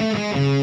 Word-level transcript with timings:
Música 0.00 0.57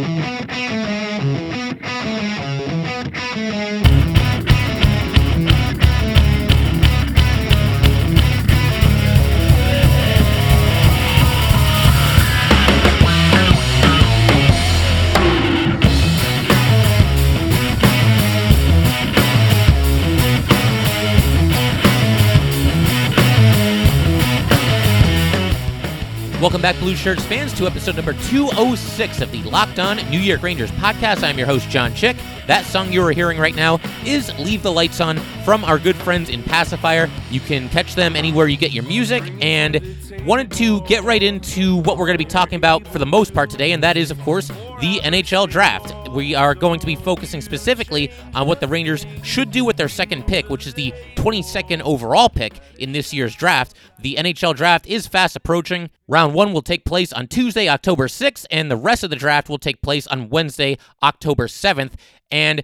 Welcome 26.55 26.73
back, 26.73 26.79
Blue 26.79 26.95
Shirts 26.95 27.25
fans, 27.25 27.53
to 27.55 27.67
episode 27.67 27.97
number 27.97 28.13
206 28.13 29.19
of 29.19 29.29
the 29.29 29.43
Locked 29.43 29.77
On 29.77 29.97
New 30.09 30.21
York 30.21 30.41
Rangers 30.41 30.71
podcast. 30.71 31.21
I'm 31.21 31.37
your 31.37 31.47
host, 31.47 31.69
John 31.69 31.93
Chick. 31.93 32.15
That 32.47 32.63
song 32.63 32.93
you 32.93 33.03
are 33.03 33.11
hearing 33.11 33.37
right 33.37 33.53
now 33.53 33.81
is 34.05 34.33
Leave 34.39 34.63
the 34.63 34.71
Lights 34.71 35.01
On 35.01 35.17
from 35.43 35.65
our 35.65 35.77
good 35.77 35.97
friends 35.97 36.29
in 36.29 36.41
Pacifier. 36.43 37.09
You 37.29 37.41
can 37.41 37.67
catch 37.67 37.95
them 37.95 38.15
anywhere 38.15 38.47
you 38.47 38.55
get 38.55 38.71
your 38.71 38.85
music, 38.85 39.21
and 39.41 39.81
wanted 40.25 40.49
to 40.51 40.79
get 40.85 41.03
right 41.03 41.21
into 41.21 41.75
what 41.81 41.97
we're 41.97 42.05
going 42.05 42.17
to 42.17 42.23
be 42.23 42.29
talking 42.29 42.55
about 42.55 42.87
for 42.87 42.99
the 42.99 43.05
most 43.05 43.33
part 43.33 43.49
today, 43.49 43.73
and 43.73 43.83
that 43.83 43.97
is, 43.97 44.09
of 44.09 44.17
course, 44.21 44.49
the 44.81 44.99
NHL 45.03 45.49
draft. 45.49 46.09
We 46.09 46.35
are 46.35 46.53
going 46.53 46.79
to 46.81 46.85
be 46.85 46.95
focusing 46.95 47.39
specifically 47.39 48.11
on 48.33 48.45
what 48.45 48.59
the 48.59 48.67
Rangers 48.67 49.05
should 49.23 49.51
do 49.51 49.63
with 49.63 49.77
their 49.77 49.87
second 49.87 50.27
pick, 50.27 50.49
which 50.49 50.67
is 50.67 50.73
the 50.73 50.93
22nd 51.15 51.81
overall 51.81 52.27
pick 52.27 52.59
in 52.77 52.91
this 52.91 53.13
year's 53.13 53.35
draft. 53.35 53.73
The 53.99 54.15
NHL 54.15 54.55
draft 54.55 54.85
is 54.85 55.07
fast 55.07 55.35
approaching. 55.35 55.89
Round 56.07 56.33
one 56.33 56.51
will 56.51 56.61
take 56.61 56.83
place 56.83 57.13
on 57.13 57.27
Tuesday, 57.27 57.69
October 57.69 58.07
6th, 58.07 58.45
and 58.51 58.69
the 58.69 58.75
rest 58.75 59.03
of 59.03 59.09
the 59.09 59.15
draft 59.15 59.47
will 59.47 59.57
take 59.57 59.81
place 59.81 60.07
on 60.07 60.29
Wednesday, 60.29 60.77
October 61.01 61.47
7th. 61.47 61.93
And 62.29 62.63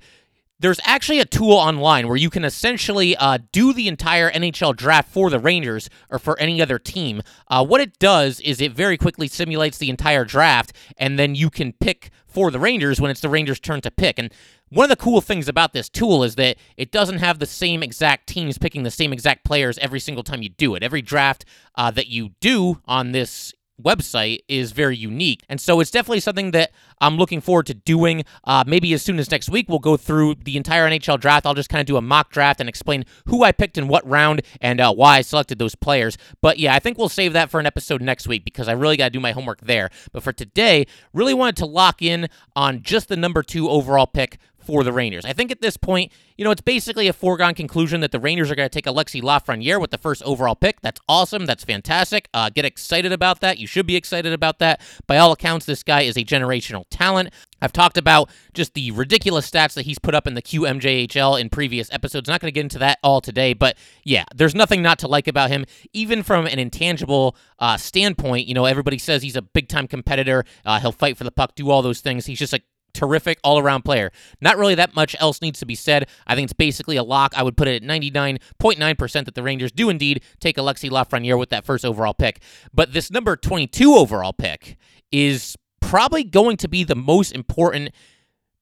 there's 0.62 0.80
actually 0.84 1.20
a 1.20 1.26
tool 1.26 1.54
online 1.54 2.08
where 2.08 2.16
you 2.16 2.30
can 2.30 2.46
essentially 2.46 3.16
uh, 3.18 3.40
do 3.52 3.74
the 3.74 3.88
entire 3.88 4.32
NHL 4.32 4.76
draft 4.76 5.12
for 5.12 5.32
the 5.32 5.40
Rangers 5.40 5.90
or 6.10 6.20
for 6.20 6.40
any 6.40 6.62
other 6.62 6.78
team. 6.78 7.24
Uh, 7.48 7.66
what 7.66 7.82
it 7.82 7.98
does 7.98 8.40
is 8.42 8.62
it 8.62 8.72
very 8.72 8.96
quickly 8.96 9.28
simulates 9.28 9.80
the 9.80 9.90
entire 9.90 10.24
draft, 10.24 10.74
and 10.98 11.18
then 11.18 11.34
you 11.34 11.50
can 11.50 11.74
pick 11.74 12.12
for 12.28 12.52
the 12.52 12.60
Rangers 12.60 13.02
when 13.02 13.10
it's 13.10 13.22
the 13.22 13.30
Rangers' 13.30 13.60
turn 13.60 13.82
to 13.82 13.92
pick. 13.92 14.20
And 14.20 14.32
one 14.70 14.86
of 14.86 14.90
the 14.90 15.04
cool 15.04 15.20
things 15.20 15.50
about 15.50 15.74
this 15.74 15.90
tool 15.90 16.24
is 16.24 16.36
that 16.36 16.58
it 16.78 16.92
doesn't 16.92 17.20
have 17.20 17.40
the 17.40 17.48
same 17.48 17.82
exact 17.82 18.28
teams 18.28 18.60
picking 18.60 18.84
the 18.84 18.92
same 18.92 19.12
exact 19.12 19.44
players 19.44 19.80
every 19.80 20.00
single 20.00 20.24
time 20.24 20.44
you 20.44 20.50
do 20.50 20.76
it. 20.76 20.84
Every 20.84 21.02
draft 21.02 21.44
uh, 21.76 21.90
that 21.92 22.08
you 22.08 22.30
do 22.40 22.82
on 22.86 23.12
this 23.14 23.54
website 23.84 24.40
is 24.48 24.72
very 24.72 24.96
unique. 24.96 25.44
And 25.50 25.60
so 25.60 25.80
it's 25.80 25.92
definitely 25.92 26.20
something 26.20 26.52
that 26.52 26.72
I'm 27.00 27.18
looking 27.18 27.42
forward 27.42 27.66
to 27.68 27.74
doing. 27.74 28.24
Uh, 28.44 28.64
maybe 28.66 28.94
as 28.94 29.02
soon 29.02 29.20
as 29.20 29.30
next 29.32 29.50
week, 29.50 29.68
we'll 29.70 29.80
go 29.80 29.98
through 29.98 30.36
the 30.36 30.58
entire 30.58 30.88
NHL 30.90 31.20
draft. 31.20 31.46
I'll 31.46 31.54
just 31.54 31.70
kind 31.70 31.82
of 31.82 31.88
do 31.88 31.98
a 31.98 32.02
mock 32.02 32.32
draft 32.32 32.60
and 32.60 32.70
explain 32.70 33.06
who 33.26 33.44
I 33.44 33.52
picked 33.52 33.78
in 33.78 33.88
what 33.88 34.08
round 34.08 34.42
and 34.62 34.80
uh, 34.80 34.94
why 34.94 35.18
I 35.18 35.22
selected 35.22 35.60
those 35.60 35.76
players. 35.76 36.18
But 36.42 36.60
yeah, 36.60 36.74
I 36.74 36.80
think 36.80 36.98
we'll 36.98 37.10
save 37.10 37.34
that 37.34 37.50
for 37.50 37.60
an 37.60 37.66
episode 37.66 38.02
next 38.02 38.28
week 38.28 38.46
because 38.46 38.68
I 38.68 38.74
really 38.74 38.98
got 38.98 39.06
to 39.06 39.10
do 39.12 39.20
my 39.20 39.32
homework 39.32 39.62
there. 39.62 39.90
But 40.12 40.24
for 40.24 40.34
today, 40.34 40.86
really 41.14 41.34
wanted 41.34 41.58
to 41.58 41.66
lock 41.66 42.02
in 42.02 42.28
on 42.56 42.82
just 42.82 43.08
the 43.10 43.18
number 43.18 43.44
two 43.44 43.70
overall 43.70 44.08
pick 44.08 44.38
for 44.62 44.84
the 44.84 44.94
Rangers. 44.94 45.26
I 45.26 45.34
think 45.34 45.52
at 45.52 45.62
this 45.62 45.78
point, 45.78 46.12
you 46.38 46.46
know, 46.46 46.52
it's 46.52 46.62
basically 46.62 47.08
a 47.08 47.14
foregone 47.14 47.54
conclusion 47.54 48.02
that 48.02 48.12
the 48.12 48.20
Rangers 48.20 48.50
are 48.52 48.56
going 48.56 48.70
to 48.70 48.74
take 48.74 48.86
Alexi 48.86 49.22
Lafreniere 49.22 49.80
with 49.80 49.92
the 49.92 49.98
first 49.98 50.24
overall 50.24 50.56
pick. 50.56 50.82
That's 50.82 51.00
awesome. 51.08 51.46
That's 51.46 51.64
fantastic. 51.64 52.30
Uh, 52.34 52.50
get 52.50 52.66
excited 52.66 53.12
about 53.12 53.42
that. 53.42 53.58
You 53.60 53.68
should 53.68 53.86
be 53.86 53.96
excited 53.96 54.34
about 54.34 54.60
that. 54.60 54.82
By 55.08 55.18
all 55.18 55.32
accounts, 55.32 55.66
this 55.66 55.84
guy 55.84 56.02
is 56.02 56.18
a 56.18 56.24
generational 56.24 56.86
talent. 56.90 57.30
I've 57.62 57.74
talked 57.74 57.98
about 57.98 58.30
just 58.54 58.74
the 58.74 58.92
ridiculous 58.92 59.50
stats 59.50 59.76
that 59.76 59.86
he's 59.86 60.00
put 60.00 60.16
up 60.16 60.26
in 60.26 60.34
the 60.34 60.42
QMJHL 60.42 61.40
in 61.40 61.50
previous 61.50 61.92
episodes. 61.94 62.28
Not 62.28 62.42
going 62.42 62.48
to 62.48 62.54
get 62.54 62.62
into 62.62 62.80
that 62.80 62.98
all 63.04 63.22
today, 63.22 63.54
but 63.54 63.78
yeah, 64.04 64.26
there's 64.34 64.56
nothing 64.56 64.82
not 64.82 64.98
to 65.00 65.08
like 65.08 65.28
about 65.28 65.52
him, 65.52 65.66
even 65.94 66.24
from 66.24 66.48
an 66.48 66.58
intangible 66.58 67.36
uh, 67.60 67.78
standpoint. 67.78 68.48
You 68.48 68.56
know, 68.56 68.66
everybody 68.66 68.98
says 68.98 69.22
he's 69.22 69.36
a 69.36 69.42
big 69.42 69.68
time 69.68 69.88
competitor. 69.88 70.44
Uh, 70.66 70.80
he'll 70.80 70.92
fight 70.92 71.18
for 71.18 71.24
the 71.24 71.32
puck, 71.32 71.54
do 71.56 71.70
all 71.70 71.82
those 71.84 72.02
things. 72.02 72.26
He's 72.26 72.40
just 72.40 72.52
like 72.52 72.64
terrific 72.94 73.40
all 73.44 73.60
around 73.60 73.84
player. 73.84 74.12
Not 74.40 74.58
really 74.58 74.76
that 74.76 74.96
much 74.96 75.16
else 75.20 75.42
needs 75.42 75.60
to 75.60 75.66
be 75.66 75.76
said. 75.76 76.08
I 76.28 76.36
think 76.36 76.46
it's 76.46 76.54
basically 76.54 76.98
a 76.98 77.04
lock. 77.04 77.34
I 77.36 77.44
would 77.44 77.58
put 77.58 77.68
it 77.68 77.84
at 77.84 77.88
99.9% 77.88 79.26
that 79.26 79.36
the 79.36 79.44
Rangers 79.44 79.72
do 79.72 79.90
indeed 79.90 80.24
take 80.40 80.58
Alexi 80.58 80.90
Lafreniere 80.90 81.38
with 81.38 81.50
that 81.50 81.66
first 81.66 81.86
overall 81.86 82.14
pick. 82.14 82.42
But 82.74 82.94
this 82.94 83.12
number 83.12 83.36
22 83.36 83.94
overall 83.94 84.34
pick 84.34 84.78
is 85.12 85.56
probably 85.80 86.24
going 86.24 86.58
to 86.58 86.68
be 86.68 86.84
the 86.84 86.96
most 86.96 87.32
important 87.34 87.92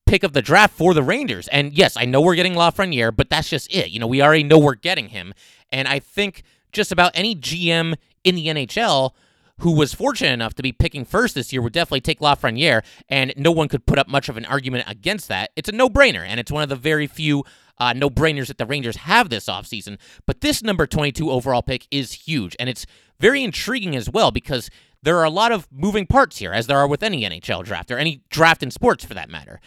pick 0.06 0.24
of 0.24 0.34
the 0.34 0.42
draft 0.42 0.76
for 0.76 0.94
the 0.94 1.04
Rangers. 1.04 1.48
And 1.50 1.72
yes, 1.74 1.96
I 1.96 2.06
know 2.06 2.22
we're 2.22 2.36
getting 2.36 2.54
Lafreniere, 2.54 3.16
but 3.16 3.30
that's 3.30 3.50
just 3.50 3.74
it. 3.74 3.90
You 3.92 4.00
know, 4.00 4.08
we 4.08 4.22
already 4.22 4.44
know 4.44 4.58
we're 4.58 4.76
getting 4.76 5.10
him. 5.10 5.34
And 5.72 5.88
I 5.88 6.00
think 6.00 6.44
just 6.72 6.92
about 6.92 7.12
any 7.14 7.36
GM 7.36 7.96
in 8.24 8.36
the 8.36 8.48
NHL 8.48 9.12
who 9.60 9.72
was 9.72 9.94
fortunate 9.94 10.34
enough 10.34 10.56
to 10.56 10.64
be 10.64 10.72
picking 10.72 11.06
first 11.06 11.36
this 11.36 11.52
year 11.54 11.62
would 11.62 11.74
definitely 11.74 12.02
take 12.02 12.20
Lafreniere, 12.20 12.84
and 13.08 13.34
no 13.38 13.52
one 13.52 13.68
could 13.68 13.86
put 13.86 14.00
up 14.00 14.08
much 14.08 14.30
of 14.30 14.38
an 14.38 14.46
argument 14.46 14.86
against 14.88 15.28
that. 15.28 15.52
It's 15.56 15.70
a 15.70 15.74
no-brainer, 15.74 16.26
and 16.26 16.40
it's 16.40 16.52
one 16.52 16.64
of 16.64 16.70
the 16.70 16.76
very 16.76 17.08
few 17.08 17.44
uh, 17.78 17.94
no-brainers 17.94 18.48
that 18.48 18.58
the 18.58 18.66
Rangers 18.66 18.98
have 18.98 19.30
this 19.30 19.46
offseason. 19.46 19.98
But 20.26 20.42
this 20.42 20.64
number 20.64 20.86
22 20.86 21.30
overall 21.30 21.62
pick 21.62 21.88
is 21.92 22.14
huge, 22.14 22.56
and 22.60 22.70
it's 22.70 22.86
very 23.20 23.44
intriguing 23.44 23.96
as 23.96 24.10
well 24.10 24.32
because 24.32 24.70
there 25.02 25.18
are 25.18 25.24
a 25.24 25.30
lot 25.30 25.52
of 25.52 25.68
moving 25.72 26.06
parts 26.06 26.38
here, 26.38 26.52
as 26.52 26.68
there 26.68 26.78
are 26.78 26.88
with 26.88 27.04
any 27.04 27.24
NHL 27.24 27.64
draft 27.64 27.92
or 27.92 27.98
any 27.98 28.22
draft 28.30 28.64
in 28.64 28.72
sports 28.72 29.06
for 29.06 29.14
that 29.14 29.30
matter. 29.30 29.62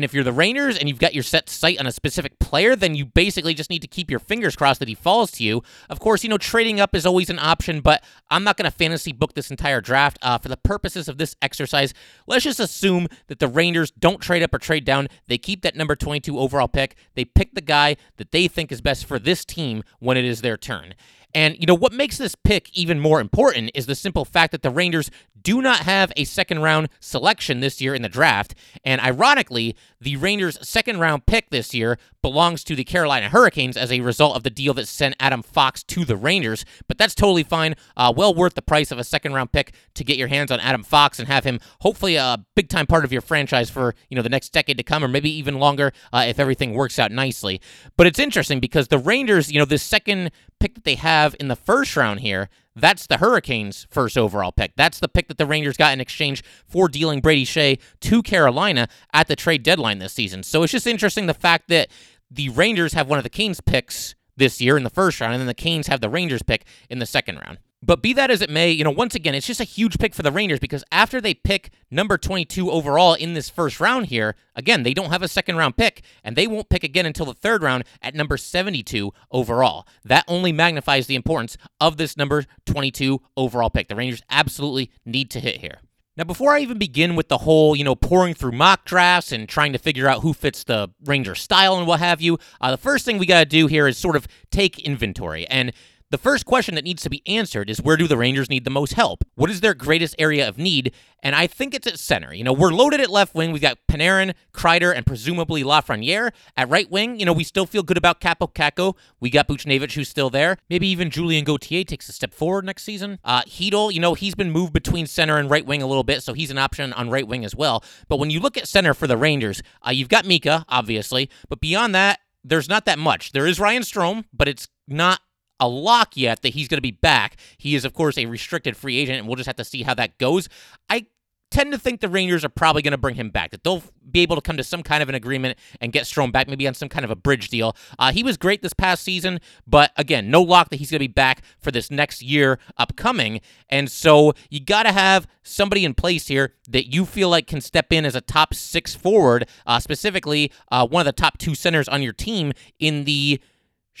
And 0.00 0.04
if 0.06 0.14
you're 0.14 0.24
the 0.24 0.32
Rangers 0.32 0.78
and 0.78 0.88
you've 0.88 0.98
got 0.98 1.12
your 1.12 1.22
set 1.22 1.50
sight 1.50 1.78
on 1.78 1.86
a 1.86 1.92
specific 1.92 2.38
player, 2.38 2.74
then 2.74 2.94
you 2.94 3.04
basically 3.04 3.52
just 3.52 3.68
need 3.68 3.82
to 3.82 3.86
keep 3.86 4.10
your 4.10 4.18
fingers 4.18 4.56
crossed 4.56 4.80
that 4.80 4.88
he 4.88 4.94
falls 4.94 5.30
to 5.32 5.44
you. 5.44 5.62
Of 5.90 6.00
course, 6.00 6.24
you 6.24 6.30
know, 6.30 6.38
trading 6.38 6.80
up 6.80 6.94
is 6.94 7.04
always 7.04 7.28
an 7.28 7.38
option, 7.38 7.82
but 7.82 8.02
I'm 8.30 8.42
not 8.42 8.56
going 8.56 8.64
to 8.64 8.74
fantasy 8.74 9.12
book 9.12 9.34
this 9.34 9.50
entire 9.50 9.82
draft. 9.82 10.18
Uh, 10.22 10.38
for 10.38 10.48
the 10.48 10.56
purposes 10.56 11.06
of 11.06 11.18
this 11.18 11.36
exercise, 11.42 11.92
let's 12.26 12.44
just 12.44 12.58
assume 12.58 13.08
that 13.26 13.40
the 13.40 13.46
Rangers 13.46 13.90
don't 13.90 14.22
trade 14.22 14.42
up 14.42 14.54
or 14.54 14.58
trade 14.58 14.86
down. 14.86 15.06
They 15.26 15.36
keep 15.36 15.60
that 15.64 15.76
number 15.76 15.94
22 15.94 16.38
overall 16.38 16.66
pick. 16.66 16.96
They 17.12 17.26
pick 17.26 17.52
the 17.52 17.60
guy 17.60 17.96
that 18.16 18.32
they 18.32 18.48
think 18.48 18.72
is 18.72 18.80
best 18.80 19.04
for 19.04 19.18
this 19.18 19.44
team 19.44 19.82
when 19.98 20.16
it 20.16 20.24
is 20.24 20.40
their 20.40 20.56
turn. 20.56 20.94
And, 21.34 21.56
you 21.58 21.66
know, 21.66 21.74
what 21.74 21.92
makes 21.92 22.18
this 22.18 22.34
pick 22.34 22.76
even 22.76 22.98
more 22.98 23.20
important 23.20 23.70
is 23.74 23.86
the 23.86 23.94
simple 23.94 24.24
fact 24.24 24.52
that 24.52 24.62
the 24.62 24.70
Rangers 24.70 25.10
do 25.42 25.62
not 25.62 25.80
have 25.80 26.12
a 26.16 26.24
second 26.24 26.60
round 26.60 26.88
selection 27.00 27.60
this 27.60 27.80
year 27.80 27.94
in 27.94 28.02
the 28.02 28.08
draft. 28.08 28.54
And 28.84 29.00
ironically, 29.00 29.76
the 30.00 30.16
Rangers' 30.16 30.58
second 30.66 31.00
round 31.00 31.26
pick 31.26 31.50
this 31.50 31.74
year 31.74 31.98
belongs 32.22 32.62
to 32.64 32.76
the 32.76 32.84
Carolina 32.84 33.28
Hurricanes 33.28 33.76
as 33.76 33.90
a 33.90 34.00
result 34.00 34.36
of 34.36 34.42
the 34.42 34.50
deal 34.50 34.74
that 34.74 34.88
sent 34.88 35.16
Adam 35.18 35.42
Fox 35.42 35.82
to 35.84 36.04
the 36.04 36.16
Rangers. 36.16 36.64
But 36.86 36.98
that's 36.98 37.14
totally 37.14 37.42
fine. 37.42 37.74
Uh, 37.96 38.12
well 38.14 38.34
worth 38.34 38.54
the 38.54 38.62
price 38.62 38.90
of 38.90 38.98
a 38.98 39.04
second 39.04 39.32
round 39.32 39.52
pick 39.52 39.72
to 39.94 40.04
get 40.04 40.18
your 40.18 40.28
hands 40.28 40.50
on 40.50 40.60
Adam 40.60 40.82
Fox 40.82 41.18
and 41.18 41.28
have 41.28 41.44
him 41.44 41.60
hopefully 41.80 42.16
a 42.16 42.44
big 42.54 42.68
time 42.68 42.86
part 42.86 43.04
of 43.04 43.12
your 43.12 43.22
franchise 43.22 43.70
for 43.70 43.94
you 44.08 44.16
know 44.16 44.22
the 44.22 44.28
next 44.28 44.52
decade 44.52 44.76
to 44.76 44.84
come, 44.84 45.04
or 45.04 45.08
maybe 45.08 45.30
even 45.30 45.58
longer 45.58 45.92
uh, 46.12 46.24
if 46.26 46.38
everything 46.38 46.74
works 46.74 46.98
out 46.98 47.10
nicely. 47.10 47.60
But 47.96 48.06
it's 48.06 48.18
interesting 48.18 48.60
because 48.60 48.88
the 48.88 48.98
Rangers, 48.98 49.50
you 49.50 49.58
know, 49.58 49.64
this 49.64 49.82
second 49.82 50.30
pick 50.60 50.74
that 50.74 50.84
they 50.84 50.94
have 50.94 51.34
in 51.40 51.48
the 51.48 51.56
first 51.56 51.96
round 51.96 52.20
here, 52.20 52.48
that's 52.76 53.06
the 53.06 53.16
Hurricanes' 53.16 53.86
first 53.90 54.16
overall 54.16 54.52
pick. 54.52 54.72
That's 54.76 55.00
the 55.00 55.08
pick 55.08 55.28
that 55.28 55.38
the 55.38 55.46
Rangers 55.46 55.76
got 55.76 55.92
in 55.92 56.00
exchange 56.00 56.44
for 56.66 56.88
dealing 56.88 57.20
Brady 57.20 57.44
Skjei 57.44 57.80
to 58.00 58.22
Carolina 58.22 58.88
at 59.12 59.26
the 59.26 59.36
trade 59.36 59.62
deadline 59.62 59.98
this 59.98 60.12
season. 60.12 60.42
So 60.42 60.62
it's 60.62 60.72
just 60.72 60.86
interesting 60.86 61.26
the 61.26 61.34
fact 61.34 61.68
that 61.68 61.90
the 62.30 62.48
Rangers 62.50 62.92
have 62.92 63.08
one 63.08 63.18
of 63.18 63.24
the 63.24 63.30
Canes 63.30 63.60
picks 63.60 64.14
this 64.36 64.60
year 64.60 64.76
in 64.76 64.84
the 64.84 64.90
first 64.90 65.20
round, 65.20 65.34
and 65.34 65.40
then 65.40 65.48
the 65.48 65.54
Canes 65.54 65.88
have 65.88 66.00
the 66.00 66.08
Rangers 66.08 66.42
pick 66.42 66.64
in 66.88 67.00
the 67.00 67.06
second 67.06 67.36
round. 67.36 67.58
But 67.82 68.02
be 68.02 68.12
that 68.12 68.30
as 68.30 68.42
it 68.42 68.50
may, 68.50 68.70
you 68.70 68.84
know, 68.84 68.90
once 68.90 69.14
again, 69.14 69.34
it's 69.34 69.46
just 69.46 69.60
a 69.60 69.64
huge 69.64 69.98
pick 69.98 70.14
for 70.14 70.22
the 70.22 70.30
Rangers 70.30 70.58
because 70.58 70.84
after 70.92 71.18
they 71.18 71.32
pick 71.32 71.70
number 71.90 72.18
22 72.18 72.70
overall 72.70 73.14
in 73.14 73.32
this 73.32 73.48
first 73.48 73.80
round 73.80 74.06
here, 74.06 74.36
again, 74.54 74.82
they 74.82 74.92
don't 74.92 75.10
have 75.10 75.22
a 75.22 75.28
second 75.28 75.56
round 75.56 75.78
pick 75.78 76.02
and 76.22 76.36
they 76.36 76.46
won't 76.46 76.68
pick 76.68 76.84
again 76.84 77.06
until 77.06 77.24
the 77.24 77.34
third 77.34 77.62
round 77.62 77.84
at 78.02 78.14
number 78.14 78.36
72 78.36 79.12
overall. 79.30 79.86
That 80.04 80.24
only 80.28 80.52
magnifies 80.52 81.06
the 81.06 81.14
importance 81.14 81.56
of 81.80 81.96
this 81.96 82.18
number 82.18 82.44
22 82.66 83.22
overall 83.36 83.70
pick. 83.70 83.88
The 83.88 83.96
Rangers 83.96 84.22
absolutely 84.28 84.90
need 85.06 85.30
to 85.30 85.40
hit 85.40 85.60
here. 85.60 85.78
Now, 86.16 86.24
before 86.24 86.54
I 86.54 86.60
even 86.60 86.76
begin 86.76 87.16
with 87.16 87.28
the 87.28 87.38
whole, 87.38 87.74
you 87.74 87.82
know, 87.82 87.94
pouring 87.94 88.34
through 88.34 88.52
mock 88.52 88.84
drafts 88.84 89.32
and 89.32 89.48
trying 89.48 89.72
to 89.72 89.78
figure 89.78 90.06
out 90.06 90.20
who 90.20 90.34
fits 90.34 90.64
the 90.64 90.90
Ranger 91.06 91.34
style 91.34 91.78
and 91.78 91.86
what 91.86 92.00
have 92.00 92.20
you, 92.20 92.36
uh, 92.60 92.70
the 92.72 92.76
first 92.76 93.06
thing 93.06 93.16
we 93.16 93.24
got 93.24 93.38
to 93.38 93.46
do 93.46 93.68
here 93.68 93.88
is 93.88 93.96
sort 93.96 94.16
of 94.16 94.28
take 94.50 94.78
inventory. 94.80 95.46
And 95.46 95.72
The 96.10 96.18
first 96.18 96.44
question 96.44 96.74
that 96.74 96.82
needs 96.82 97.04
to 97.04 97.08
be 97.08 97.22
answered 97.24 97.70
is 97.70 97.80
where 97.80 97.96
do 97.96 98.08
the 98.08 98.16
Rangers 98.16 98.50
need 98.50 98.64
the 98.64 98.70
most 98.70 98.94
help? 98.94 99.22
What 99.36 99.48
is 99.48 99.60
their 99.60 99.74
greatest 99.74 100.16
area 100.18 100.48
of 100.48 100.58
need? 100.58 100.92
And 101.22 101.36
I 101.36 101.46
think 101.46 101.72
it's 101.72 101.86
at 101.86 102.00
center. 102.00 102.34
You 102.34 102.42
know, 102.42 102.52
we're 102.52 102.72
loaded 102.72 103.00
at 103.00 103.10
left 103.10 103.32
wing. 103.32 103.52
We've 103.52 103.62
got 103.62 103.78
Panarin, 103.88 104.34
Kreider, 104.52 104.92
and 104.92 105.06
presumably 105.06 105.62
Lafreniere. 105.62 106.32
At 106.56 106.68
right 106.68 106.90
wing, 106.90 107.20
you 107.20 107.26
know, 107.26 107.32
we 107.32 107.44
still 107.44 107.64
feel 107.64 107.84
good 107.84 107.96
about 107.96 108.20
Kaapo 108.20 108.52
Kakko. 108.52 108.96
We 109.20 109.30
got 109.30 109.46
Buchnevich, 109.46 109.92
who's 109.92 110.08
still 110.08 110.30
there. 110.30 110.56
Maybe 110.68 110.88
even 110.88 111.10
Julien 111.10 111.44
Gauthier 111.44 111.84
takes 111.84 112.08
a 112.08 112.12
step 112.12 112.34
forward 112.34 112.64
next 112.64 112.82
season. 112.82 113.20
Uh, 113.24 113.42
Chytil, 113.42 113.92
you 113.92 114.00
know, 114.00 114.14
he's 114.14 114.34
been 114.34 114.50
moved 114.50 114.72
between 114.72 115.06
center 115.06 115.36
and 115.38 115.48
right 115.48 115.64
wing 115.64 115.80
a 115.80 115.86
little 115.86 116.02
bit, 116.02 116.24
so 116.24 116.32
he's 116.32 116.50
an 116.50 116.58
option 116.58 116.92
on 116.94 117.08
right 117.08 117.28
wing 117.28 117.44
as 117.44 117.54
well. 117.54 117.84
But 118.08 118.18
when 118.18 118.30
you 118.30 118.40
look 118.40 118.56
at 118.56 118.66
center 118.66 118.94
for 118.94 119.06
the 119.06 119.16
Rangers, 119.16 119.62
uh, 119.86 119.92
you've 119.92 120.08
got 120.08 120.26
Mika, 120.26 120.64
obviously. 120.68 121.30
But 121.48 121.60
beyond 121.60 121.94
that, 121.94 122.18
there's 122.42 122.68
not 122.68 122.84
that 122.86 122.98
much. 122.98 123.30
There 123.30 123.46
is 123.46 123.60
Ryan 123.60 123.82
Strome, 123.82 124.24
but 124.32 124.48
it's 124.48 124.66
not 124.88 125.20
a 125.60 125.68
lock 125.68 126.16
yet 126.16 126.42
that 126.42 126.54
he's 126.54 126.66
going 126.66 126.78
to 126.78 126.82
be 126.82 126.90
back. 126.90 127.36
He 127.58 127.74
is, 127.74 127.84
of 127.84 127.94
course, 127.94 128.18
a 128.18 128.26
restricted 128.26 128.76
free 128.76 128.98
agent, 128.98 129.18
and 129.18 129.28
we'll 129.28 129.36
just 129.36 129.46
have 129.46 129.56
to 129.56 129.64
see 129.64 129.82
how 129.82 129.94
that 129.94 130.18
goes. 130.18 130.48
I 130.88 131.06
tend 131.50 131.72
to 131.72 131.78
think 131.78 132.00
the 132.00 132.08
Rangers 132.08 132.44
are 132.44 132.48
probably 132.48 132.80
going 132.80 132.92
to 132.92 132.98
bring 132.98 133.16
him 133.16 133.28
back, 133.28 133.50
that 133.50 133.64
they'll 133.64 133.82
be 134.10 134.20
able 134.20 134.36
to 134.36 134.42
come 134.42 134.56
to 134.56 134.64
some 134.64 134.82
kind 134.82 135.02
of 135.02 135.08
an 135.08 135.14
agreement 135.14 135.58
and 135.80 135.92
get 135.92 136.04
Strome 136.04 136.32
back, 136.32 136.48
maybe 136.48 136.66
on 136.66 136.74
some 136.74 136.88
kind 136.88 137.04
of 137.04 137.10
a 137.10 137.16
bridge 137.16 137.48
deal. 137.48 137.76
Uh, 137.98 138.12
he 138.12 138.22
was 138.22 138.36
great 138.36 138.62
this 138.62 138.72
past 138.72 139.02
season, 139.02 139.40
but 139.66 139.90
again, 139.96 140.30
no 140.30 140.42
lock 140.42 140.70
that 140.70 140.76
he's 140.76 140.90
going 140.90 141.00
to 141.00 141.08
be 141.08 141.12
back 141.12 141.42
for 141.58 141.70
this 141.70 141.90
next 141.90 142.22
year 142.22 142.58
upcoming. 142.76 143.40
And 143.68 143.90
so 143.90 144.32
you 144.48 144.60
got 144.60 144.84
to 144.84 144.92
have 144.92 145.26
somebody 145.42 145.84
in 145.84 145.94
place 145.94 146.28
here 146.28 146.54
that 146.68 146.92
you 146.92 147.04
feel 147.04 147.28
like 147.28 147.48
can 147.48 147.60
step 147.60 147.92
in 147.92 148.04
as 148.04 148.14
a 148.14 148.20
top 148.20 148.54
six 148.54 148.94
forward, 148.94 149.48
uh, 149.66 149.80
specifically 149.80 150.52
uh, 150.70 150.86
one 150.86 151.00
of 151.00 151.06
the 151.06 151.20
top 151.20 151.38
two 151.38 151.56
centers 151.56 151.88
on 151.88 152.00
your 152.00 152.12
team 152.12 152.52
in 152.78 153.04
the 153.04 153.40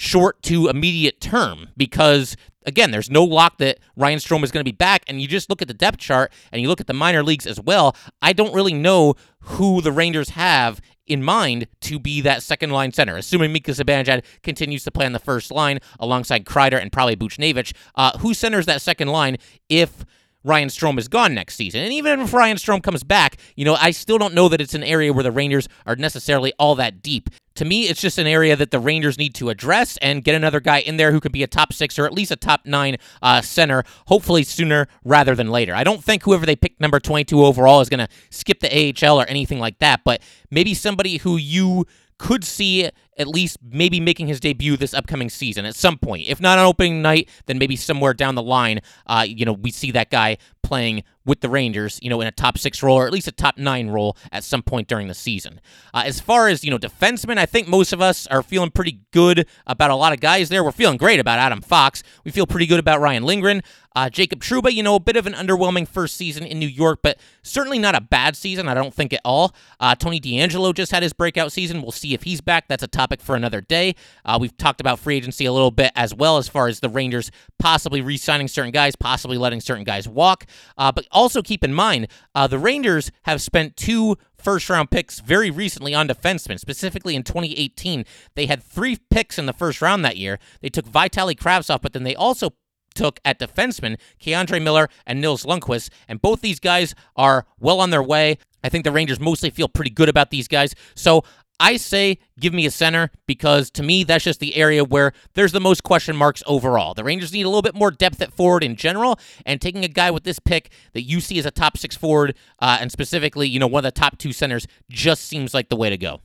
short 0.00 0.42
to 0.42 0.66
immediate 0.68 1.20
term 1.20 1.68
because 1.76 2.34
again, 2.64 2.90
there's 2.90 3.10
no 3.10 3.22
lock 3.22 3.58
that 3.58 3.78
Ryan 3.96 4.18
Strome 4.18 4.42
is 4.42 4.50
going 4.50 4.64
to 4.64 4.72
be 4.72 4.74
back. 4.74 5.02
And 5.06 5.20
you 5.20 5.28
just 5.28 5.50
look 5.50 5.60
at 5.60 5.68
the 5.68 5.74
depth 5.74 5.98
chart 5.98 6.32
and 6.50 6.62
you 6.62 6.68
look 6.68 6.80
at 6.80 6.86
the 6.86 6.94
minor 6.94 7.22
leagues 7.22 7.46
as 7.46 7.60
well. 7.60 7.94
I 8.22 8.32
don't 8.32 8.54
really 8.54 8.72
know 8.72 9.14
who 9.40 9.82
the 9.82 9.92
Rangers 9.92 10.30
have 10.30 10.80
in 11.06 11.22
mind 11.22 11.66
to 11.82 11.98
be 11.98 12.22
that 12.22 12.42
second 12.42 12.70
line 12.70 12.92
center, 12.92 13.14
assuming 13.18 13.52
Mika 13.52 13.72
Zibanejad 13.72 14.24
continues 14.42 14.84
to 14.84 14.90
play 14.90 15.04
on 15.04 15.12
the 15.12 15.18
first 15.18 15.50
line 15.50 15.80
alongside 15.98 16.46
Kreider 16.46 16.80
and 16.80 16.90
probably 16.90 17.16
Buchnevich. 17.16 17.74
Uh, 17.94 18.16
who 18.20 18.32
centers 18.32 18.64
that 18.64 18.80
second 18.80 19.08
line 19.08 19.36
if 19.68 20.06
Ryan 20.44 20.68
Strome 20.68 20.98
is 20.98 21.08
gone 21.08 21.34
next 21.34 21.56
season. 21.56 21.82
And 21.82 21.92
even 21.92 22.20
if 22.20 22.32
Ryan 22.32 22.56
Strome 22.56 22.82
comes 22.82 23.02
back, 23.02 23.36
you 23.56 23.64
know, 23.64 23.74
I 23.74 23.90
still 23.90 24.18
don't 24.18 24.34
know 24.34 24.48
that 24.48 24.60
it's 24.60 24.74
an 24.74 24.82
area 24.82 25.12
where 25.12 25.22
the 25.22 25.32
Rangers 25.32 25.68
are 25.86 25.96
necessarily 25.96 26.52
all 26.58 26.74
that 26.76 27.02
deep. 27.02 27.30
To 27.56 27.64
me, 27.64 27.88
it's 27.88 28.00
just 28.00 28.16
an 28.16 28.26
area 28.26 28.56
that 28.56 28.70
the 28.70 28.78
Rangers 28.78 29.18
need 29.18 29.34
to 29.34 29.50
address 29.50 29.98
and 29.98 30.24
get 30.24 30.34
another 30.34 30.60
guy 30.60 30.78
in 30.78 30.96
there 30.96 31.12
who 31.12 31.20
can 31.20 31.32
be 31.32 31.42
a 31.42 31.46
top 31.46 31.72
six 31.72 31.98
or 31.98 32.06
at 32.06 32.14
least 32.14 32.30
a 32.30 32.36
top 32.36 32.64
nine 32.64 32.96
uh, 33.20 33.42
center, 33.42 33.84
hopefully 34.06 34.44
sooner 34.44 34.88
rather 35.04 35.34
than 35.34 35.50
later. 35.50 35.74
I 35.74 35.84
don't 35.84 36.02
think 36.02 36.22
whoever 36.22 36.46
they 36.46 36.56
pick 36.56 36.80
number 36.80 37.00
22 37.00 37.44
overall 37.44 37.80
is 37.80 37.90
going 37.90 38.06
to 38.06 38.08
skip 38.30 38.60
the 38.60 38.94
AHL 39.04 39.20
or 39.20 39.26
anything 39.26 39.58
like 39.58 39.78
that, 39.80 40.02
but 40.04 40.22
maybe 40.50 40.72
somebody 40.72 41.18
who 41.18 41.36
you 41.36 41.86
could 42.16 42.44
see 42.44 42.88
at 43.20 43.28
least 43.28 43.58
maybe 43.62 44.00
making 44.00 44.26
his 44.26 44.40
debut 44.40 44.76
this 44.76 44.94
upcoming 44.94 45.28
season 45.28 45.66
at 45.66 45.76
some 45.76 45.98
point. 45.98 46.26
If 46.26 46.40
not 46.40 46.58
on 46.58 46.64
opening 46.64 47.02
night, 47.02 47.28
then 47.46 47.58
maybe 47.58 47.76
somewhere 47.76 48.14
down 48.14 48.34
the 48.34 48.42
line, 48.42 48.80
uh, 49.06 49.26
you 49.28 49.44
know, 49.44 49.52
we 49.52 49.70
see 49.70 49.90
that 49.90 50.10
guy 50.10 50.38
playing 50.62 51.04
with 51.26 51.40
the 51.40 51.48
Rangers, 51.48 51.98
you 52.02 52.08
know, 52.08 52.20
in 52.20 52.26
a 52.26 52.32
top 52.32 52.56
six 52.58 52.82
role 52.82 52.96
or 52.96 53.06
at 53.06 53.12
least 53.12 53.28
a 53.28 53.32
top 53.32 53.58
nine 53.58 53.88
role 53.88 54.16
at 54.32 54.42
some 54.42 54.62
point 54.62 54.88
during 54.88 55.06
the 55.06 55.14
season. 55.14 55.60
Uh, 55.92 56.02
as 56.06 56.18
far 56.18 56.48
as, 56.48 56.64
you 56.64 56.70
know, 56.70 56.78
defensemen, 56.78 57.38
I 57.38 57.46
think 57.46 57.68
most 57.68 57.92
of 57.92 58.00
us 58.00 58.26
are 58.28 58.42
feeling 58.42 58.70
pretty 58.70 59.00
good 59.12 59.46
about 59.66 59.90
a 59.90 59.94
lot 59.94 60.12
of 60.12 60.20
guys 60.20 60.48
there. 60.48 60.64
We're 60.64 60.72
feeling 60.72 60.96
great 60.96 61.20
about 61.20 61.38
Adam 61.38 61.60
Fox. 61.60 62.02
We 62.24 62.30
feel 62.30 62.46
pretty 62.46 62.66
good 62.66 62.80
about 62.80 63.00
Ryan 63.00 63.24
Lindgren. 63.24 63.62
Uh, 63.94 64.08
Jacob 64.08 64.40
Trouba, 64.40 64.72
you 64.72 64.82
know, 64.82 64.94
a 64.94 65.00
bit 65.00 65.16
of 65.16 65.26
an 65.26 65.32
underwhelming 65.32 65.86
first 65.86 66.16
season 66.16 66.44
in 66.44 66.60
New 66.60 66.66
York, 66.66 67.00
but 67.02 67.18
certainly 67.42 67.78
not 67.78 67.96
a 67.96 68.00
bad 68.00 68.36
season, 68.36 68.68
I 68.68 68.74
don't 68.74 68.94
think 68.94 69.12
at 69.12 69.20
all. 69.24 69.54
Uh, 69.80 69.96
Tony 69.96 70.20
DeAngelo 70.20 70.72
just 70.72 70.92
had 70.92 71.02
his 71.02 71.12
breakout 71.12 71.50
season. 71.50 71.82
We'll 71.82 71.90
see 71.90 72.14
if 72.14 72.22
he's 72.22 72.40
back. 72.40 72.68
That's 72.68 72.84
a 72.84 72.88
topic 73.10 73.24
for 73.24 73.34
another 73.34 73.60
day. 73.60 73.94
Uh, 74.24 74.38
we've 74.40 74.56
talked 74.56 74.80
about 74.80 74.98
free 74.98 75.16
agency 75.16 75.44
a 75.44 75.52
little 75.52 75.72
bit 75.72 75.90
as 75.96 76.14
well, 76.14 76.36
as 76.36 76.48
far 76.48 76.68
as 76.68 76.78
the 76.80 76.88
Rangers 76.88 77.30
possibly 77.58 78.00
re 78.00 78.16
signing 78.16 78.46
certain 78.46 78.70
guys, 78.70 78.94
possibly 78.94 79.36
letting 79.36 79.60
certain 79.60 79.84
guys 79.84 80.08
walk. 80.08 80.46
Uh, 80.78 80.92
but 80.92 81.06
also 81.10 81.42
keep 81.42 81.64
in 81.64 81.74
mind, 81.74 82.06
uh, 82.34 82.46
the 82.46 82.58
Rangers 82.58 83.10
have 83.24 83.42
spent 83.42 83.76
two 83.76 84.16
first 84.38 84.70
round 84.70 84.90
picks 84.90 85.18
very 85.18 85.50
recently 85.50 85.92
on 85.92 86.06
defensemen, 86.06 86.60
specifically 86.60 87.16
in 87.16 87.24
2018. 87.24 88.04
They 88.36 88.46
had 88.46 88.62
three 88.62 88.98
picks 89.10 89.38
in 89.38 89.46
the 89.46 89.52
first 89.52 89.82
round 89.82 90.04
that 90.04 90.16
year. 90.16 90.38
They 90.60 90.68
took 90.68 90.86
Vitaly 90.86 91.34
Kravtsov, 91.34 91.82
but 91.82 91.92
then 91.92 92.04
they 92.04 92.14
also 92.14 92.52
took 92.94 93.20
at 93.24 93.38
defenseman, 93.38 93.98
K'Andre 94.20 94.62
Miller 94.62 94.88
and 95.06 95.20
Nils 95.20 95.44
Lundkvist, 95.44 95.90
and 96.08 96.20
both 96.20 96.40
these 96.40 96.60
guys 96.60 96.94
are 97.16 97.46
well 97.58 97.80
on 97.80 97.90
their 97.90 98.02
way. 98.02 98.38
I 98.62 98.68
think 98.68 98.84
the 98.84 98.92
Rangers 98.92 99.20
mostly 99.20 99.50
feel 99.50 99.68
pretty 99.68 99.90
good 99.90 100.08
about 100.08 100.30
these 100.30 100.48
guys. 100.48 100.74
So 100.94 101.24
I 101.60 101.76
say 101.76 102.18
give 102.40 102.54
me 102.54 102.64
a 102.64 102.70
center 102.70 103.10
because 103.26 103.70
to 103.72 103.82
me, 103.82 104.02
that's 104.02 104.24
just 104.24 104.40
the 104.40 104.56
area 104.56 104.82
where 104.82 105.12
there's 105.34 105.52
the 105.52 105.60
most 105.60 105.84
question 105.84 106.16
marks 106.16 106.42
overall. 106.46 106.94
The 106.94 107.04
Rangers 107.04 107.32
need 107.32 107.42
a 107.42 107.48
little 107.48 107.62
bit 107.62 107.74
more 107.74 107.90
depth 107.90 108.22
at 108.22 108.32
forward 108.32 108.64
in 108.64 108.74
general, 108.74 109.20
and 109.44 109.60
taking 109.60 109.84
a 109.84 109.88
guy 109.88 110.10
with 110.10 110.24
this 110.24 110.38
pick 110.38 110.72
that 110.94 111.02
you 111.02 111.20
see 111.20 111.38
as 111.38 111.44
a 111.46 111.50
top 111.50 111.76
six 111.76 111.94
forward, 111.94 112.34
uh, 112.60 112.78
and 112.80 112.90
specifically, 112.90 113.46
you 113.46 113.60
know, 113.60 113.66
one 113.66 113.84
of 113.84 113.94
the 113.94 114.00
top 114.00 114.16
two 114.16 114.32
centers, 114.32 114.66
just 114.88 115.24
seems 115.24 115.52
like 115.52 115.68
the 115.68 115.76
way 115.76 115.90
to 115.90 115.98
go. 115.98 116.20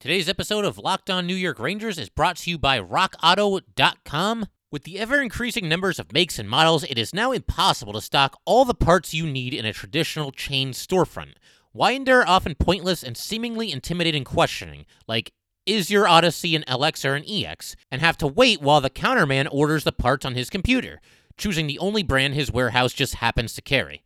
Today's 0.00 0.30
episode 0.30 0.64
of 0.64 0.78
Locked 0.78 1.10
On 1.10 1.26
New 1.26 1.34
York 1.34 1.58
Rangers 1.58 1.98
is 1.98 2.08
brought 2.08 2.36
to 2.38 2.50
you 2.50 2.56
by 2.56 2.80
RockAuto.com. 2.80 4.46
With 4.72 4.84
the 4.84 4.98
ever 4.98 5.20
increasing 5.20 5.68
numbers 5.68 5.98
of 5.98 6.12
makes 6.12 6.38
and 6.38 6.48
models, 6.48 6.84
it 6.84 6.96
is 6.96 7.12
now 7.12 7.32
impossible 7.32 7.92
to 7.92 8.00
stock 8.00 8.38
all 8.46 8.64
the 8.64 8.72
parts 8.72 9.12
you 9.12 9.26
need 9.26 9.52
in 9.52 9.66
a 9.66 9.72
traditional 9.74 10.30
chain 10.30 10.70
storefront. 10.70 11.34
Why 11.72 11.92
endure 11.92 12.26
often 12.26 12.56
pointless 12.56 13.04
and 13.04 13.16
seemingly 13.16 13.70
intimidating 13.70 14.24
questioning, 14.24 14.86
like, 15.06 15.32
is 15.66 15.88
your 15.88 16.08
Odyssey 16.08 16.56
an 16.56 16.64
LX 16.66 17.04
or 17.04 17.14
an 17.14 17.24
EX, 17.28 17.76
and 17.92 18.00
have 18.00 18.18
to 18.18 18.26
wait 18.26 18.60
while 18.60 18.80
the 18.80 18.90
counterman 18.90 19.46
orders 19.52 19.84
the 19.84 19.92
parts 19.92 20.26
on 20.26 20.34
his 20.34 20.50
computer, 20.50 21.00
choosing 21.36 21.68
the 21.68 21.78
only 21.78 22.02
brand 22.02 22.34
his 22.34 22.50
warehouse 22.50 22.92
just 22.92 23.16
happens 23.16 23.54
to 23.54 23.62
carry? 23.62 24.02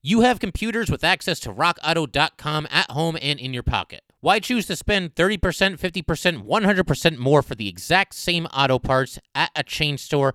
You 0.00 0.22
have 0.22 0.40
computers 0.40 0.90
with 0.90 1.04
access 1.04 1.38
to 1.40 1.52
rockauto.com 1.52 2.66
at 2.70 2.90
home 2.90 3.18
and 3.20 3.38
in 3.38 3.52
your 3.52 3.62
pocket. 3.62 4.02
Why 4.20 4.40
choose 4.40 4.66
to 4.68 4.76
spend 4.76 5.14
30%, 5.14 5.38
50%, 5.78 6.46
100% 6.46 7.18
more 7.18 7.42
for 7.42 7.54
the 7.54 7.68
exact 7.68 8.14
same 8.14 8.46
auto 8.46 8.78
parts 8.78 9.18
at 9.34 9.50
a 9.54 9.62
chain 9.62 9.98
store 9.98 10.34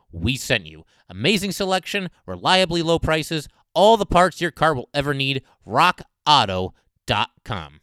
we 0.11 0.37
sent 0.37 0.65
you. 0.65 0.85
Amazing 1.09 1.51
selection, 1.51 2.09
reliably 2.25 2.81
low 2.81 2.99
prices, 2.99 3.49
all 3.73 3.97
the 3.97 4.05
parts 4.05 4.41
your 4.41 4.51
car 4.51 4.73
will 4.73 4.89
ever 4.93 5.13
need. 5.13 5.43
RockAuto.com. 5.67 7.81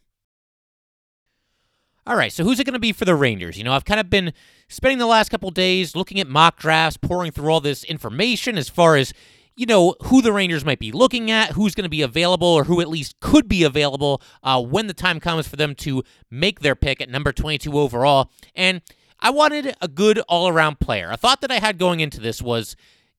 All 2.09 2.15
right, 2.15 2.33
so 2.33 2.43
who's 2.43 2.59
it 2.59 2.63
going 2.63 2.73
to 2.73 2.79
be 2.79 2.91
for 2.91 3.05
the 3.05 3.13
Rangers? 3.13 3.55
You 3.55 3.63
know, 3.63 3.73
I've 3.73 3.85
kind 3.85 3.99
of 3.99 4.09
been 4.09 4.33
spending 4.67 4.97
the 4.97 5.05
last 5.05 5.29
couple 5.29 5.51
days 5.51 5.95
looking 5.95 6.19
at 6.19 6.27
mock 6.27 6.57
drafts, 6.57 6.97
pouring 6.97 7.31
through 7.31 7.51
all 7.51 7.61
this 7.61 7.83
information 7.83 8.57
as 8.57 8.67
far 8.67 8.95
as, 8.95 9.13
you 9.55 9.67
know, 9.67 9.93
who 10.05 10.23
the 10.23 10.33
Rangers 10.33 10.65
might 10.65 10.79
be 10.79 10.91
looking 10.91 11.29
at, 11.29 11.51
who's 11.51 11.75
going 11.75 11.83
to 11.83 11.89
be 11.89 12.01
available, 12.01 12.47
or 12.47 12.63
who 12.63 12.81
at 12.81 12.89
least 12.89 13.19
could 13.19 13.47
be 13.47 13.63
available 13.63 14.23
uh, 14.41 14.59
when 14.59 14.87
the 14.87 14.93
time 14.95 15.19
comes 15.19 15.47
for 15.47 15.55
them 15.55 15.75
to 15.75 16.01
make 16.31 16.61
their 16.61 16.75
pick 16.75 16.99
at 16.99 17.09
number 17.09 17.31
22 17.31 17.77
overall. 17.77 18.31
And 18.55 18.81
I 19.21 19.29
wanted 19.31 19.75
a 19.81 19.87
good 19.87 20.19
all 20.27 20.47
around 20.47 20.79
player. 20.79 21.09
A 21.11 21.17
thought 21.17 21.41
that 21.41 21.51
I 21.51 21.59
had 21.59 21.77
going 21.77 21.99
into 21.99 22.19
this 22.19 22.41
was 22.41 22.75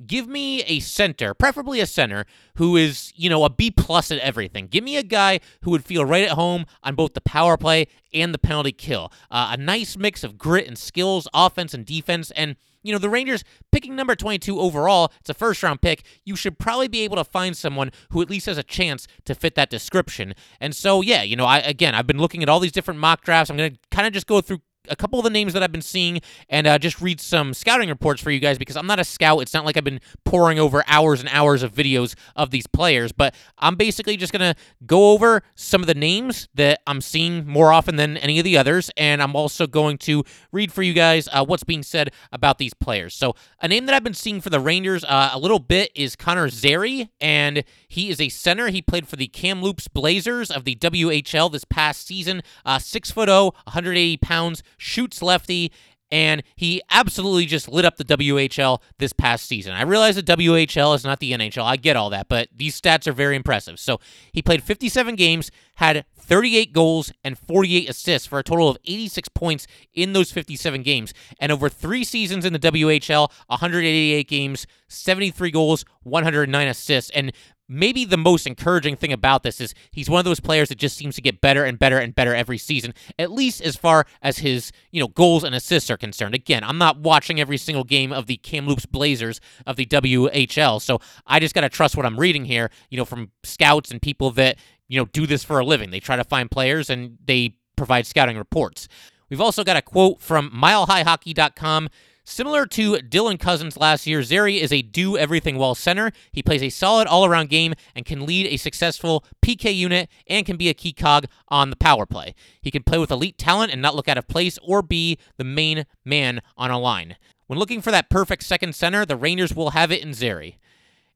give 0.06 0.26
me 0.26 0.62
a 0.62 0.80
center, 0.80 1.34
preferably 1.34 1.80
a 1.80 1.86
center, 1.86 2.24
who 2.56 2.76
is, 2.76 3.12
you 3.16 3.28
know, 3.28 3.44
a 3.44 3.50
B 3.50 3.70
plus 3.70 4.10
at 4.10 4.18
everything. 4.18 4.66
Give 4.66 4.82
me 4.82 4.96
a 4.96 5.02
guy 5.02 5.40
who 5.62 5.70
would 5.70 5.84
feel 5.84 6.04
right 6.04 6.24
at 6.24 6.30
home 6.30 6.66
on 6.82 6.94
both 6.94 7.14
the 7.14 7.20
power 7.20 7.56
play 7.56 7.86
and 8.14 8.32
the 8.32 8.38
penalty 8.38 8.72
kill. 8.72 9.12
Uh, 9.30 9.48
a 9.52 9.56
nice 9.56 9.96
mix 9.96 10.24
of 10.24 10.38
grit 10.38 10.66
and 10.66 10.78
skills, 10.78 11.28
offense 11.34 11.74
and 11.74 11.84
defense, 11.84 12.30
and 12.32 12.56
you 12.82 12.92
know, 12.92 12.98
the 12.98 13.10
Rangers 13.10 13.44
picking 13.72 13.94
number 13.94 14.14
22 14.14 14.58
overall, 14.58 15.12
it's 15.20 15.28
a 15.28 15.34
first 15.34 15.62
round 15.62 15.82
pick. 15.82 16.02
You 16.24 16.34
should 16.34 16.58
probably 16.58 16.88
be 16.88 17.02
able 17.02 17.16
to 17.16 17.24
find 17.24 17.54
someone 17.54 17.90
who 18.10 18.22
at 18.22 18.30
least 18.30 18.46
has 18.46 18.56
a 18.56 18.62
chance 18.62 19.06
to 19.26 19.34
fit 19.34 19.54
that 19.56 19.68
description. 19.68 20.34
And 20.60 20.74
so, 20.74 21.02
yeah, 21.02 21.22
you 21.22 21.36
know, 21.36 21.44
I 21.44 21.58
again, 21.58 21.94
I've 21.94 22.06
been 22.06 22.18
looking 22.18 22.42
at 22.42 22.48
all 22.48 22.58
these 22.58 22.72
different 22.72 22.98
mock 22.98 23.22
drafts. 23.22 23.50
I'm 23.50 23.58
going 23.58 23.72
to 23.72 23.78
kind 23.90 24.06
of 24.06 24.14
just 24.14 24.26
go 24.26 24.40
through 24.40 24.60
a 24.88 24.96
couple 24.96 25.18
of 25.18 25.24
the 25.24 25.30
names 25.30 25.52
that 25.52 25.62
I've 25.62 25.72
been 25.72 25.82
seeing 25.82 26.20
and 26.48 26.66
uh, 26.66 26.78
just 26.78 27.00
read 27.00 27.20
some 27.20 27.54
scouting 27.54 27.88
reports 27.88 28.22
for 28.22 28.30
you 28.30 28.40
guys 28.40 28.58
because 28.58 28.76
I'm 28.76 28.86
not 28.86 28.98
a 28.98 29.04
scout. 29.04 29.40
It's 29.42 29.54
not 29.54 29.64
like 29.64 29.76
I've 29.76 29.84
been 29.84 30.00
pouring 30.24 30.58
over 30.58 30.82
hours 30.86 31.20
and 31.20 31.28
hours 31.30 31.62
of 31.62 31.74
videos 31.74 32.14
of 32.36 32.50
these 32.50 32.66
players, 32.66 33.12
but 33.12 33.34
I'm 33.58 33.76
basically 33.76 34.16
just 34.16 34.32
going 34.32 34.54
to 34.54 34.60
go 34.86 35.12
over 35.12 35.42
some 35.54 35.80
of 35.80 35.86
the 35.86 35.94
names 35.94 36.48
that 36.54 36.80
I'm 36.86 37.00
seeing 37.00 37.46
more 37.46 37.72
often 37.72 37.96
than 37.96 38.16
any 38.16 38.38
of 38.38 38.44
the 38.44 38.56
others. 38.56 38.90
And 38.96 39.22
I'm 39.22 39.36
also 39.36 39.66
going 39.66 39.98
to 39.98 40.24
read 40.52 40.72
for 40.72 40.82
you 40.82 40.92
guys 40.92 41.28
uh, 41.32 41.44
what's 41.44 41.64
being 41.64 41.82
said 41.82 42.10
about 42.32 42.58
these 42.58 42.74
players. 42.74 43.14
So, 43.14 43.34
a 43.60 43.68
name 43.68 43.86
that 43.86 43.94
I've 43.94 44.04
been 44.04 44.14
seeing 44.14 44.40
for 44.40 44.50
the 44.50 44.60
Rangers 44.60 45.04
uh, 45.04 45.30
a 45.32 45.38
little 45.38 45.58
bit 45.58 45.90
is 45.94 46.16
Connor 46.16 46.48
Zary, 46.48 47.10
and 47.20 47.64
he 47.88 48.10
is 48.10 48.20
a 48.20 48.28
center. 48.28 48.68
He 48.68 48.82
played 48.82 49.06
for 49.06 49.16
the 49.16 49.26
Kamloops 49.26 49.88
Blazers 49.88 50.50
of 50.50 50.64
the 50.64 50.76
WHL 50.76 51.52
this 51.52 51.64
past 51.64 52.06
season. 52.06 52.42
Uh, 52.64 52.78
6'0, 52.78 53.52
180 53.54 54.16
pounds, 54.18 54.62
shoots 54.80 55.22
lefty, 55.22 55.70
and 56.10 56.42
he 56.56 56.82
absolutely 56.90 57.46
just 57.46 57.68
lit 57.68 57.84
up 57.84 57.96
the 57.96 58.04
WHL 58.04 58.80
this 58.98 59.12
past 59.12 59.46
season. 59.46 59.72
I 59.74 59.82
realize 59.82 60.16
the 60.16 60.22
WHL 60.22 60.94
is 60.96 61.04
not 61.04 61.20
the 61.20 61.32
NHL. 61.32 61.62
I 61.62 61.76
get 61.76 61.96
all 61.96 62.10
that, 62.10 62.28
but 62.28 62.48
these 62.54 62.80
stats 62.80 63.06
are 63.06 63.12
very 63.12 63.36
impressive. 63.36 63.78
So 63.78 64.00
he 64.32 64.42
played 64.42 64.62
57 64.64 65.14
games, 65.14 65.50
had 65.76 66.04
38 66.18 66.72
goals 66.72 67.12
and 67.22 67.38
48 67.38 67.88
assists 67.88 68.26
for 68.26 68.38
a 68.38 68.42
total 68.42 68.68
of 68.68 68.78
86 68.84 69.28
points 69.28 69.66
in 69.94 70.12
those 70.12 70.32
57 70.32 70.82
games. 70.82 71.14
And 71.38 71.52
over 71.52 71.68
three 71.68 72.02
seasons 72.02 72.44
in 72.44 72.52
the 72.52 72.58
WHL, 72.58 73.30
188 73.46 74.28
games, 74.28 74.66
73 74.88 75.50
goals, 75.52 75.84
109 76.02 76.68
assists. 76.68 77.10
And 77.14 77.32
maybe 77.70 78.04
the 78.04 78.16
most 78.16 78.48
encouraging 78.48 78.96
thing 78.96 79.12
about 79.12 79.44
this 79.44 79.60
is 79.60 79.74
he's 79.92 80.10
one 80.10 80.18
of 80.18 80.24
those 80.24 80.40
players 80.40 80.68
that 80.68 80.78
just 80.78 80.96
seems 80.96 81.14
to 81.14 81.22
get 81.22 81.40
better 81.40 81.64
and 81.64 81.78
better 81.78 81.98
and 81.98 82.14
better 82.14 82.34
every 82.34 82.58
season, 82.58 82.92
at 83.16 83.30
least 83.30 83.62
as 83.62 83.76
far 83.76 84.06
as 84.20 84.38
his, 84.38 84.72
you 84.90 85.00
know, 85.00 85.06
goals 85.06 85.44
and 85.44 85.54
assists 85.54 85.88
are 85.88 85.96
concerned. 85.96 86.34
Again, 86.34 86.64
I'm 86.64 86.78
not 86.78 86.98
watching 86.98 87.40
every 87.40 87.56
single 87.56 87.84
game 87.84 88.12
of 88.12 88.26
the 88.26 88.38
Kamloops 88.38 88.86
Blazers 88.86 89.40
of 89.66 89.76
the 89.76 89.86
WHL, 89.86 90.82
so 90.82 90.98
I 91.26 91.38
just 91.38 91.54
got 91.54 91.60
to 91.60 91.68
trust 91.68 91.96
what 91.96 92.04
I'm 92.04 92.18
reading 92.18 92.44
here, 92.44 92.70
you 92.90 92.98
know, 92.98 93.04
from 93.04 93.30
scouts 93.44 93.92
and 93.92 94.02
people 94.02 94.32
that, 94.32 94.58
you 94.88 94.98
know, 94.98 95.06
do 95.06 95.26
this 95.26 95.44
for 95.44 95.60
a 95.60 95.64
living. 95.64 95.90
They 95.90 96.00
try 96.00 96.16
to 96.16 96.24
find 96.24 96.50
players 96.50 96.90
and 96.90 97.18
they 97.24 97.54
provide 97.76 98.04
scouting 98.04 98.36
reports. 98.36 98.88
We've 99.30 99.40
also 99.40 99.62
got 99.62 99.76
a 99.76 99.82
quote 99.82 100.20
from 100.20 100.50
milehighhockey.com 100.50 101.88
Similar 102.30 102.66
to 102.66 102.92
Dylan 102.98 103.40
Cozens 103.40 103.76
last 103.76 104.06
year, 104.06 104.22
Zary 104.22 104.60
is 104.60 104.72
a 104.72 104.82
do 104.82 105.18
everything 105.18 105.58
well 105.58 105.74
center. 105.74 106.12
He 106.30 106.44
plays 106.44 106.62
a 106.62 106.70
solid 106.70 107.08
all 107.08 107.24
around 107.24 107.48
game 107.48 107.74
and 107.92 108.06
can 108.06 108.24
lead 108.24 108.46
a 108.46 108.56
successful 108.56 109.24
PK 109.44 109.74
unit 109.74 110.08
and 110.28 110.46
can 110.46 110.56
be 110.56 110.68
a 110.68 110.74
key 110.74 110.92
cog 110.92 111.26
on 111.48 111.70
the 111.70 111.76
power 111.76 112.06
play. 112.06 112.36
He 112.62 112.70
can 112.70 112.84
play 112.84 112.98
with 112.98 113.10
elite 113.10 113.36
talent 113.36 113.72
and 113.72 113.82
not 113.82 113.96
look 113.96 114.06
out 114.06 114.16
of 114.16 114.28
place 114.28 114.60
or 114.62 114.80
be 114.80 115.18
the 115.38 115.44
main 115.44 115.86
man 116.04 116.40
on 116.56 116.70
a 116.70 116.78
line. 116.78 117.16
When 117.48 117.58
looking 117.58 117.82
for 117.82 117.90
that 117.90 118.08
perfect 118.08 118.44
second 118.44 118.76
center, 118.76 119.04
the 119.04 119.16
Rangers 119.16 119.52
will 119.52 119.70
have 119.70 119.90
it 119.90 120.00
in 120.00 120.14
Zary. 120.14 120.59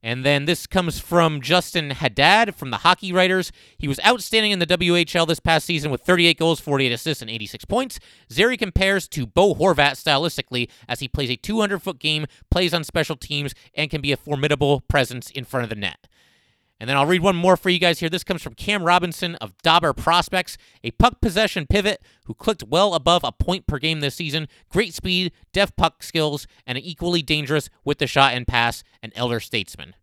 And 0.05 0.23
then 0.23 0.45
this 0.45 0.67
comes 0.67 1.01
from 1.01 1.41
Justin 1.41 1.89
Haddad 1.89 2.55
from 2.55 2.69
the 2.69 2.77
Hockey 2.77 3.11
Writers. 3.11 3.51
He 3.79 3.89
was 3.89 3.99
outstanding 4.07 4.53
in 4.53 4.59
the 4.59 4.67
WHL 4.67 5.27
this 5.27 5.41
past 5.41 5.65
season 5.65 5.91
with 5.91 6.03
38 6.03 6.39
goals, 6.39 6.61
48 6.61 6.93
assists, 6.93 7.23
and 7.23 7.31
86 7.31 7.65
points. 7.65 7.99
Zary 8.31 8.59
compares 8.59 9.09
to 9.09 9.27
Bo 9.27 9.55
Horvat 9.55 9.93
stylistically 9.93 10.69
as 10.87 11.01
he 11.01 11.09
plays 11.09 11.31
a 11.31 11.37
200 11.37 11.81
foot 11.81 11.99
game, 11.99 12.27
plays 12.51 12.75
on 12.75 12.85
special 12.85 13.17
teams, 13.17 13.55
and 13.75 13.91
can 13.91 14.03
be 14.03 14.13
a 14.13 14.19
formidable 14.19 14.83
presence 14.83 15.31
in 15.31 15.47
front 15.47 15.65
of 15.65 15.71
the 15.71 15.77
net. 15.77 16.07
And 16.81 16.91
then 16.91 16.97
I'll 16.97 17.07
read 17.07 17.23
one 17.23 17.37
more 17.37 17.57
for 17.57 17.71
you 17.71 17.79
guys 17.79 18.01
here. 18.01 18.09
This 18.09 18.25
comes 18.25 18.43
from 18.43 18.55
Cam 18.55 18.83
Robinson 18.83 19.37
of 19.37 19.57
Dobber 19.63 19.93
Prospects, 19.93 20.59
a 20.83 20.91
puck 20.93 21.21
possession 21.21 21.67
pivot 21.67 22.03
who 22.25 22.35
clicked 22.35 22.65
well 22.65 22.95
above 22.95 23.23
a 23.25 23.33
point 23.33 23.67
per 23.67 23.79
game 23.79 24.01
this 24.01 24.17
season. 24.17 24.49
Great 24.69 24.93
speed, 24.93 25.33
deft 25.53 25.77
puck 25.77 26.03
skills, 26.03 26.47
and 26.67 26.77
equally 26.77 27.23
dangerous 27.23 27.71
with 27.85 27.99
the 27.99 28.07
shot 28.07 28.35
and 28.35 28.47
pass, 28.47 28.83
an 29.03 29.13
elder 29.15 29.41
statesman. 29.41 29.95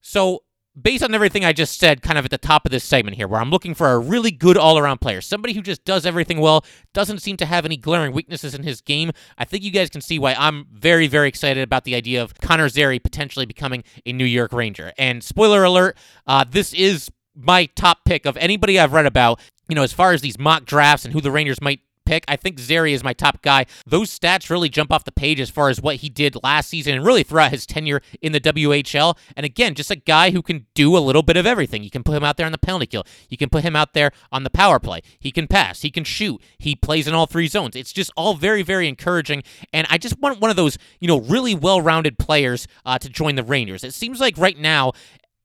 So 0.00 0.42
based 0.80 1.02
on 1.02 1.14
everything 1.14 1.44
I 1.44 1.52
just 1.52 1.78
said, 1.78 2.02
kind 2.02 2.18
of 2.18 2.24
at 2.24 2.30
the 2.30 2.38
top 2.38 2.64
of 2.64 2.72
this 2.72 2.84
segment 2.84 3.16
here, 3.16 3.26
where 3.26 3.40
I'm 3.40 3.50
looking 3.50 3.74
for 3.74 3.92
a 3.92 3.98
really 3.98 4.30
good 4.30 4.56
all 4.56 4.78
around 4.78 5.00
player, 5.00 5.20
somebody 5.20 5.54
who 5.54 5.62
just 5.62 5.84
does 5.84 6.06
everything 6.06 6.40
well, 6.40 6.64
doesn't 6.94 7.18
seem 7.18 7.36
to 7.38 7.46
have 7.46 7.64
any 7.64 7.76
glaring 7.76 8.12
weaknesses 8.12 8.54
in 8.54 8.62
his 8.62 8.80
game, 8.80 9.10
I 9.36 9.44
think 9.44 9.64
you 9.64 9.70
guys 9.70 9.90
can 9.90 10.00
see 10.00 10.18
why 10.18 10.34
I'm 10.34 10.66
very, 10.72 11.06
very 11.06 11.28
excited 11.28 11.62
about 11.62 11.84
the 11.84 11.94
idea 11.94 12.22
of 12.22 12.34
Connor 12.40 12.68
Zary 12.68 12.98
potentially 12.98 13.46
becoming 13.46 13.84
a 14.06 14.12
New 14.12 14.24
York 14.24 14.52
Ranger. 14.52 14.92
And 14.98 15.22
spoiler 15.24 15.64
alert, 15.64 15.96
uh, 16.26 16.44
this 16.48 16.72
is 16.72 17.10
my 17.34 17.66
top 17.66 18.04
pick 18.04 18.26
of 18.26 18.36
anybody 18.36 18.78
I've 18.78 18.92
read 18.92 19.06
about. 19.06 19.40
You 19.68 19.74
know, 19.76 19.82
as 19.82 19.92
far 19.92 20.12
as 20.12 20.20
these 20.20 20.38
mock 20.38 20.64
drafts 20.64 21.04
and 21.04 21.14
who 21.14 21.20
the 21.20 21.30
Rangers 21.30 21.60
might 21.60 21.80
pick. 22.10 22.24
I 22.26 22.34
think 22.34 22.58
Zary 22.58 22.92
is 22.92 23.04
my 23.04 23.12
top 23.12 23.40
guy. 23.40 23.66
Those 23.86 24.16
stats 24.18 24.50
really 24.50 24.68
jump 24.68 24.92
off 24.92 25.04
the 25.04 25.12
page 25.12 25.38
as 25.38 25.48
far 25.48 25.68
as 25.68 25.80
what 25.80 25.96
he 25.96 26.08
did 26.08 26.36
last 26.42 26.68
season 26.68 26.94
and 26.94 27.06
really 27.06 27.22
throughout 27.22 27.52
his 27.52 27.66
tenure 27.66 28.02
in 28.20 28.32
the 28.32 28.40
WHL. 28.40 29.16
And 29.36 29.46
again, 29.46 29.76
just 29.76 29.92
a 29.92 29.96
guy 29.96 30.32
who 30.32 30.42
can 30.42 30.66
do 30.74 30.96
a 30.96 30.98
little 30.98 31.22
bit 31.22 31.36
of 31.36 31.46
everything. 31.46 31.84
You 31.84 31.90
can 31.90 32.02
put 32.02 32.16
him 32.16 32.24
out 32.24 32.36
there 32.36 32.46
on 32.46 32.52
the 32.52 32.58
penalty 32.58 32.86
kill. 32.86 33.04
You 33.28 33.36
can 33.36 33.48
put 33.48 33.62
him 33.62 33.76
out 33.76 33.94
there 33.94 34.10
on 34.32 34.42
the 34.42 34.50
power 34.50 34.80
play. 34.80 35.02
He 35.20 35.30
can 35.30 35.46
pass. 35.46 35.82
He 35.82 35.90
can 35.90 36.02
shoot. 36.02 36.42
He 36.58 36.74
plays 36.74 37.06
in 37.06 37.14
all 37.14 37.26
three 37.26 37.46
zones. 37.46 37.76
It's 37.76 37.92
just 37.92 38.10
all 38.16 38.34
very, 38.34 38.62
very 38.62 38.88
encouraging. 38.88 39.44
And 39.72 39.86
I 39.88 39.96
just 39.96 40.18
want 40.18 40.40
one 40.40 40.50
of 40.50 40.56
those, 40.56 40.78
you 40.98 41.06
know, 41.06 41.20
really 41.20 41.54
well-rounded 41.54 42.18
players 42.18 42.66
uh, 42.84 42.98
to 42.98 43.08
join 43.08 43.36
the 43.36 43.44
Rangers. 43.44 43.84
It 43.84 43.94
seems 43.94 44.18
like 44.18 44.36
right 44.36 44.58
now 44.58 44.92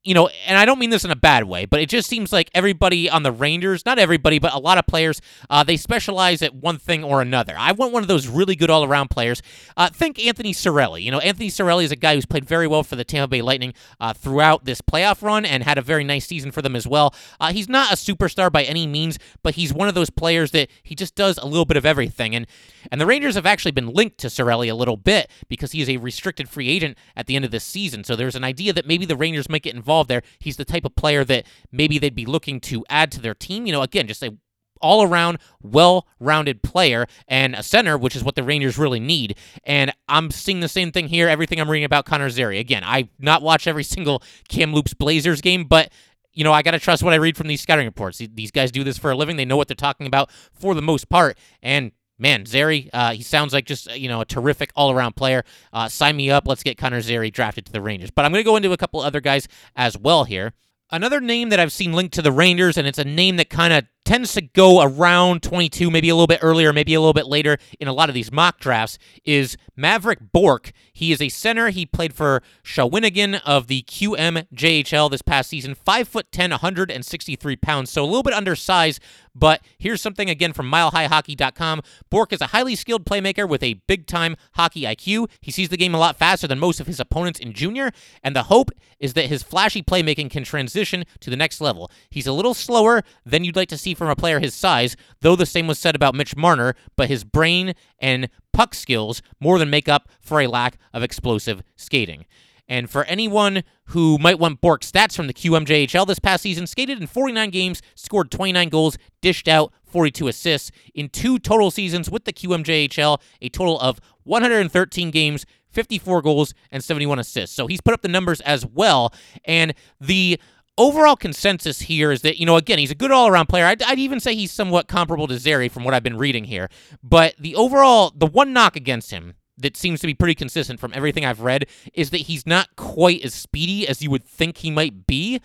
you 0.06 0.14
know, 0.14 0.28
and 0.46 0.56
I 0.56 0.64
don't 0.64 0.78
mean 0.78 0.90
this 0.90 1.04
in 1.04 1.10
a 1.10 1.16
bad 1.16 1.44
way, 1.44 1.66
but 1.66 1.80
it 1.80 1.88
just 1.88 2.08
seems 2.08 2.32
like 2.32 2.48
everybody 2.54 3.10
on 3.10 3.24
the 3.24 3.32
Rangers, 3.32 3.84
not 3.84 3.98
everybody, 3.98 4.38
but 4.38 4.54
a 4.54 4.58
lot 4.58 4.78
of 4.78 4.86
players, 4.86 5.20
uh, 5.50 5.64
they 5.64 5.76
specialize 5.76 6.42
at 6.42 6.54
one 6.54 6.78
thing 6.78 7.02
or 7.02 7.20
another. 7.20 7.56
I 7.58 7.72
want 7.72 7.92
one 7.92 8.04
of 8.04 8.08
those 8.08 8.28
really 8.28 8.54
good 8.54 8.70
all 8.70 8.84
around 8.84 9.10
players. 9.10 9.42
Uh, 9.76 9.88
think 9.88 10.24
Anthony 10.24 10.54
Cirelli. 10.54 11.02
You 11.02 11.10
know, 11.10 11.18
Anthony 11.18 11.48
Cirelli 11.48 11.82
is 11.82 11.90
a 11.90 11.96
guy 11.96 12.14
who's 12.14 12.24
played 12.24 12.44
very 12.44 12.68
well 12.68 12.84
for 12.84 12.94
the 12.94 13.02
Tampa 13.02 13.26
Bay 13.26 13.42
Lightning 13.42 13.74
uh, 13.98 14.12
throughout 14.12 14.64
this 14.64 14.80
playoff 14.80 15.22
run 15.22 15.44
and 15.44 15.64
had 15.64 15.76
a 15.76 15.82
very 15.82 16.04
nice 16.04 16.24
season 16.24 16.52
for 16.52 16.62
them 16.62 16.76
as 16.76 16.86
well. 16.86 17.12
Uh, 17.40 17.52
he's 17.52 17.68
not 17.68 17.92
a 17.92 17.96
superstar 17.96 18.50
by 18.50 18.62
any 18.62 18.86
means, 18.86 19.18
but 19.42 19.56
he's 19.56 19.74
one 19.74 19.88
of 19.88 19.96
those 19.96 20.10
players 20.10 20.52
that 20.52 20.70
he 20.84 20.94
just 20.94 21.16
does 21.16 21.36
a 21.36 21.46
little 21.46 21.64
bit 21.64 21.76
of 21.76 21.84
everything. 21.84 22.36
And 22.36 22.46
and 22.92 23.00
the 23.00 23.06
Rangers 23.06 23.34
have 23.34 23.46
actually 23.46 23.72
been 23.72 23.88
linked 23.88 24.18
to 24.18 24.28
Cirelli 24.28 24.70
a 24.70 24.74
little 24.74 24.96
bit 24.96 25.28
because 25.48 25.72
he 25.72 25.80
is 25.80 25.88
a 25.88 25.96
restricted 25.96 26.48
free 26.48 26.68
agent 26.68 26.96
at 27.16 27.26
the 27.26 27.34
end 27.34 27.44
of 27.44 27.50
this 27.50 27.64
season. 27.64 28.04
So 28.04 28.14
there's 28.14 28.36
an 28.36 28.44
idea 28.44 28.72
that 28.72 28.86
maybe 28.86 29.04
the 29.04 29.16
Rangers 29.16 29.48
might 29.48 29.62
get 29.62 29.74
involved 29.74 29.95
involved 29.96 30.10
there. 30.10 30.22
He's 30.38 30.56
the 30.56 30.64
type 30.64 30.84
of 30.84 30.94
player 30.94 31.24
that 31.24 31.46
maybe 31.72 31.98
they'd 31.98 32.14
be 32.14 32.26
looking 32.26 32.60
to 32.60 32.84
add 32.88 33.10
to 33.12 33.20
their 33.20 33.34
team. 33.34 33.66
You 33.66 33.72
know, 33.72 33.82
again, 33.82 34.06
just 34.06 34.22
a 34.22 34.36
all 34.82 35.02
around, 35.02 35.38
well 35.62 36.06
rounded 36.20 36.62
player 36.62 37.06
and 37.26 37.54
a 37.54 37.62
center, 37.62 37.96
which 37.96 38.14
is 38.14 38.22
what 38.22 38.34
the 38.34 38.42
Rangers 38.42 38.76
really 38.76 39.00
need. 39.00 39.38
And 39.64 39.90
I'm 40.06 40.30
seeing 40.30 40.60
the 40.60 40.68
same 40.68 40.92
thing 40.92 41.08
here. 41.08 41.28
Everything 41.28 41.58
I'm 41.58 41.70
reading 41.70 41.86
about 41.86 42.04
Connor 42.04 42.28
Zary. 42.28 42.58
Again, 42.58 42.84
I 42.84 43.08
not 43.18 43.40
watch 43.40 43.66
every 43.66 43.84
single 43.84 44.22
Kamloops 44.50 44.92
Blazers 44.92 45.40
game, 45.40 45.64
but 45.64 45.90
you 46.34 46.44
know, 46.44 46.52
I 46.52 46.60
got 46.60 46.72
to 46.72 46.78
trust 46.78 47.02
what 47.02 47.14
I 47.14 47.16
read 47.16 47.38
from 47.38 47.46
these 47.46 47.62
scouting 47.62 47.86
reports. 47.86 48.18
These 48.18 48.50
guys 48.50 48.70
do 48.70 48.84
this 48.84 48.98
for 48.98 49.10
a 49.10 49.16
living. 49.16 49.36
They 49.36 49.46
know 49.46 49.56
what 49.56 49.68
they're 49.68 49.74
talking 49.74 50.06
about 50.06 50.30
for 50.52 50.74
the 50.74 50.82
most 50.82 51.08
part. 51.08 51.38
And 51.62 51.92
man, 52.18 52.46
Zary, 52.46 52.90
uh, 52.92 53.12
he 53.12 53.22
sounds 53.22 53.52
like 53.52 53.66
just 53.66 53.94
you 53.96 54.08
know 54.08 54.20
a 54.20 54.24
terrific 54.24 54.70
all 54.74 54.90
around 54.90 55.16
player. 55.16 55.44
Uh, 55.72 55.88
sign 55.88 56.16
me 56.16 56.30
up. 56.30 56.46
Let's 56.46 56.62
get 56.62 56.78
Connor 56.78 57.00
Zary 57.00 57.30
drafted 57.30 57.66
to 57.66 57.72
the 57.72 57.80
Rangers. 57.80 58.10
But 58.10 58.24
I'm 58.24 58.32
going 58.32 58.42
to 58.42 58.48
go 58.48 58.56
into 58.56 58.72
a 58.72 58.76
couple 58.76 59.00
other 59.00 59.20
guys 59.20 59.48
as 59.74 59.96
well 59.96 60.24
here. 60.24 60.52
Another 60.90 61.20
name 61.20 61.48
that 61.48 61.58
I've 61.58 61.72
seen 61.72 61.92
linked 61.92 62.14
to 62.14 62.22
the 62.22 62.32
Rangers, 62.32 62.76
and 62.76 62.86
it's 62.86 62.98
a 62.98 63.04
name 63.04 63.36
that 63.36 63.50
kind 63.50 63.72
of 63.72 63.84
tends 64.06 64.32
to 64.34 64.40
go 64.40 64.80
around 64.82 65.42
22, 65.42 65.90
maybe 65.90 66.08
a 66.08 66.14
little 66.14 66.26
bit 66.26 66.38
earlier, 66.40 66.72
maybe 66.72 66.94
a 66.94 67.00
little 67.00 67.12
bit 67.12 67.26
later 67.26 67.58
in 67.80 67.88
a 67.88 67.92
lot 67.92 68.08
of 68.08 68.14
these 68.14 68.32
mock 68.32 68.60
drafts, 68.60 68.98
is 69.24 69.56
Maverick 69.74 70.32
Bourque. 70.32 70.72
He 70.92 71.12
is 71.12 71.20
a 71.20 71.28
center. 71.28 71.70
He 71.70 71.84
played 71.84 72.14
for 72.14 72.42
Shawinigan 72.64 73.40
of 73.44 73.66
the 73.66 73.82
QMJHL 73.82 75.10
this 75.10 75.22
past 75.22 75.50
season. 75.50 75.74
5 75.74 76.08
foot 76.08 76.32
10, 76.32 76.50
163 76.50 77.56
pounds, 77.56 77.90
so 77.90 78.02
a 78.02 78.06
little 78.06 78.22
bit 78.22 78.32
undersized, 78.32 79.02
but 79.34 79.60
here's 79.78 80.00
something 80.00 80.30
again 80.30 80.52
from 80.52 80.70
milehighhockey.com. 80.70 81.82
Bourque 82.08 82.32
is 82.32 82.40
a 82.40 82.46
highly 82.46 82.76
skilled 82.76 83.04
playmaker 83.04 83.46
with 83.46 83.62
a 83.62 83.74
big 83.86 84.06
time 84.06 84.36
hockey 84.54 84.82
IQ. 84.82 85.28
He 85.40 85.50
sees 85.50 85.68
the 85.68 85.76
game 85.76 85.94
a 85.94 85.98
lot 85.98 86.16
faster 86.16 86.46
than 86.46 86.58
most 86.58 86.80
of 86.80 86.86
his 86.86 87.00
opponents 87.00 87.40
in 87.40 87.52
junior, 87.52 87.90
and 88.22 88.34
the 88.34 88.44
hope 88.44 88.70
is 88.98 89.14
that 89.14 89.26
his 89.26 89.42
flashy 89.42 89.82
playmaking 89.82 90.30
can 90.30 90.44
transition 90.44 91.04
to 91.20 91.28
the 91.28 91.36
next 91.36 91.60
level. 91.60 91.90
He's 92.08 92.26
a 92.26 92.32
little 92.32 92.54
slower 92.54 93.02
than 93.24 93.44
you'd 93.44 93.56
like 93.56 93.68
to 93.68 93.76
see 93.76 93.95
from 93.96 94.08
a 94.08 94.16
player 94.16 94.40
his 94.40 94.54
size, 94.54 94.96
though 95.20 95.36
the 95.36 95.46
same 95.46 95.66
was 95.66 95.78
said 95.78 95.96
about 95.96 96.14
Mitch 96.14 96.36
Marner, 96.36 96.74
but 96.96 97.08
his 97.08 97.24
brain 97.24 97.74
and 97.98 98.28
puck 98.52 98.74
skills 98.74 99.22
more 99.40 99.58
than 99.58 99.70
make 99.70 99.88
up 99.88 100.08
for 100.20 100.40
a 100.40 100.46
lack 100.46 100.78
of 100.92 101.02
explosive 101.02 101.62
skating. 101.76 102.26
And 102.68 102.90
for 102.90 103.04
anyone 103.04 103.62
who 103.86 104.18
might 104.18 104.40
want 104.40 104.60
Bourque's 104.60 104.90
stats 104.90 105.14
from 105.14 105.28
the 105.28 105.34
QMJHL 105.34 106.06
this 106.06 106.18
past 106.18 106.42
season, 106.42 106.66
skated 106.66 107.00
in 107.00 107.06
49 107.06 107.50
games, 107.50 107.80
scored 107.94 108.30
29 108.30 108.68
goals, 108.68 108.98
dished 109.20 109.46
out 109.46 109.72
42 109.84 110.26
assists 110.28 110.72
in 110.92 111.08
two 111.08 111.38
total 111.38 111.70
seasons 111.70 112.10
with 112.10 112.24
the 112.24 112.32
QMJHL, 112.32 113.20
a 113.40 113.48
total 113.50 113.78
of 113.78 114.00
113 114.24 115.12
games, 115.12 115.46
54 115.70 116.22
goals, 116.22 116.54
and 116.72 116.82
71 116.82 117.20
assists. 117.20 117.54
So 117.54 117.68
he's 117.68 117.80
put 117.80 117.94
up 117.94 118.02
the 118.02 118.08
numbers 118.08 118.40
as 118.40 118.66
well. 118.66 119.14
And 119.44 119.72
the 120.00 120.40
overall 120.78 121.16
consensus 121.16 121.80
here 121.80 122.12
is 122.12 122.22
that, 122.22 122.38
you 122.38 122.46
know, 122.46 122.56
again, 122.56 122.78
he's 122.78 122.90
a 122.90 122.96
good 122.96 123.10
all 123.10 123.28
around 123.28 123.46
player. 123.46 123.66
I'd, 123.66 123.82
I'd, 123.82 123.98
even 123.98 124.20
say 124.20 124.34
he's 124.34 124.52
somewhat 124.52 124.88
comparable 124.88 125.26
to 125.28 125.38
Zary 125.38 125.68
from 125.68 125.84
what 125.84 125.94
I've 125.94 126.02
been 126.02 126.18
reading 126.18 126.44
here. 126.44 126.68
But 127.02 127.34
the 127.38 127.54
overall, 127.54 128.12
the 128.14 128.26
one 128.26 128.52
knock 128.52 128.76
against 128.76 129.10
him 129.10 129.34
that 129.58 129.76
seems 129.76 130.00
to 130.00 130.06
be 130.06 130.14
pretty 130.14 130.34
consistent 130.34 130.80
from 130.80 130.92
everything 130.94 131.24
I've 131.24 131.40
read 131.40 131.66
is 131.94 132.10
that 132.10 132.22
he's 132.22 132.46
not 132.46 132.76
quite 132.76 133.24
as 133.24 133.34
speedy 133.34 133.88
as 133.88 134.02
you 134.02 134.10
would 134.10 134.24
think 134.24 134.58
he 134.58 134.70
might 134.70 135.06
be 135.06 135.40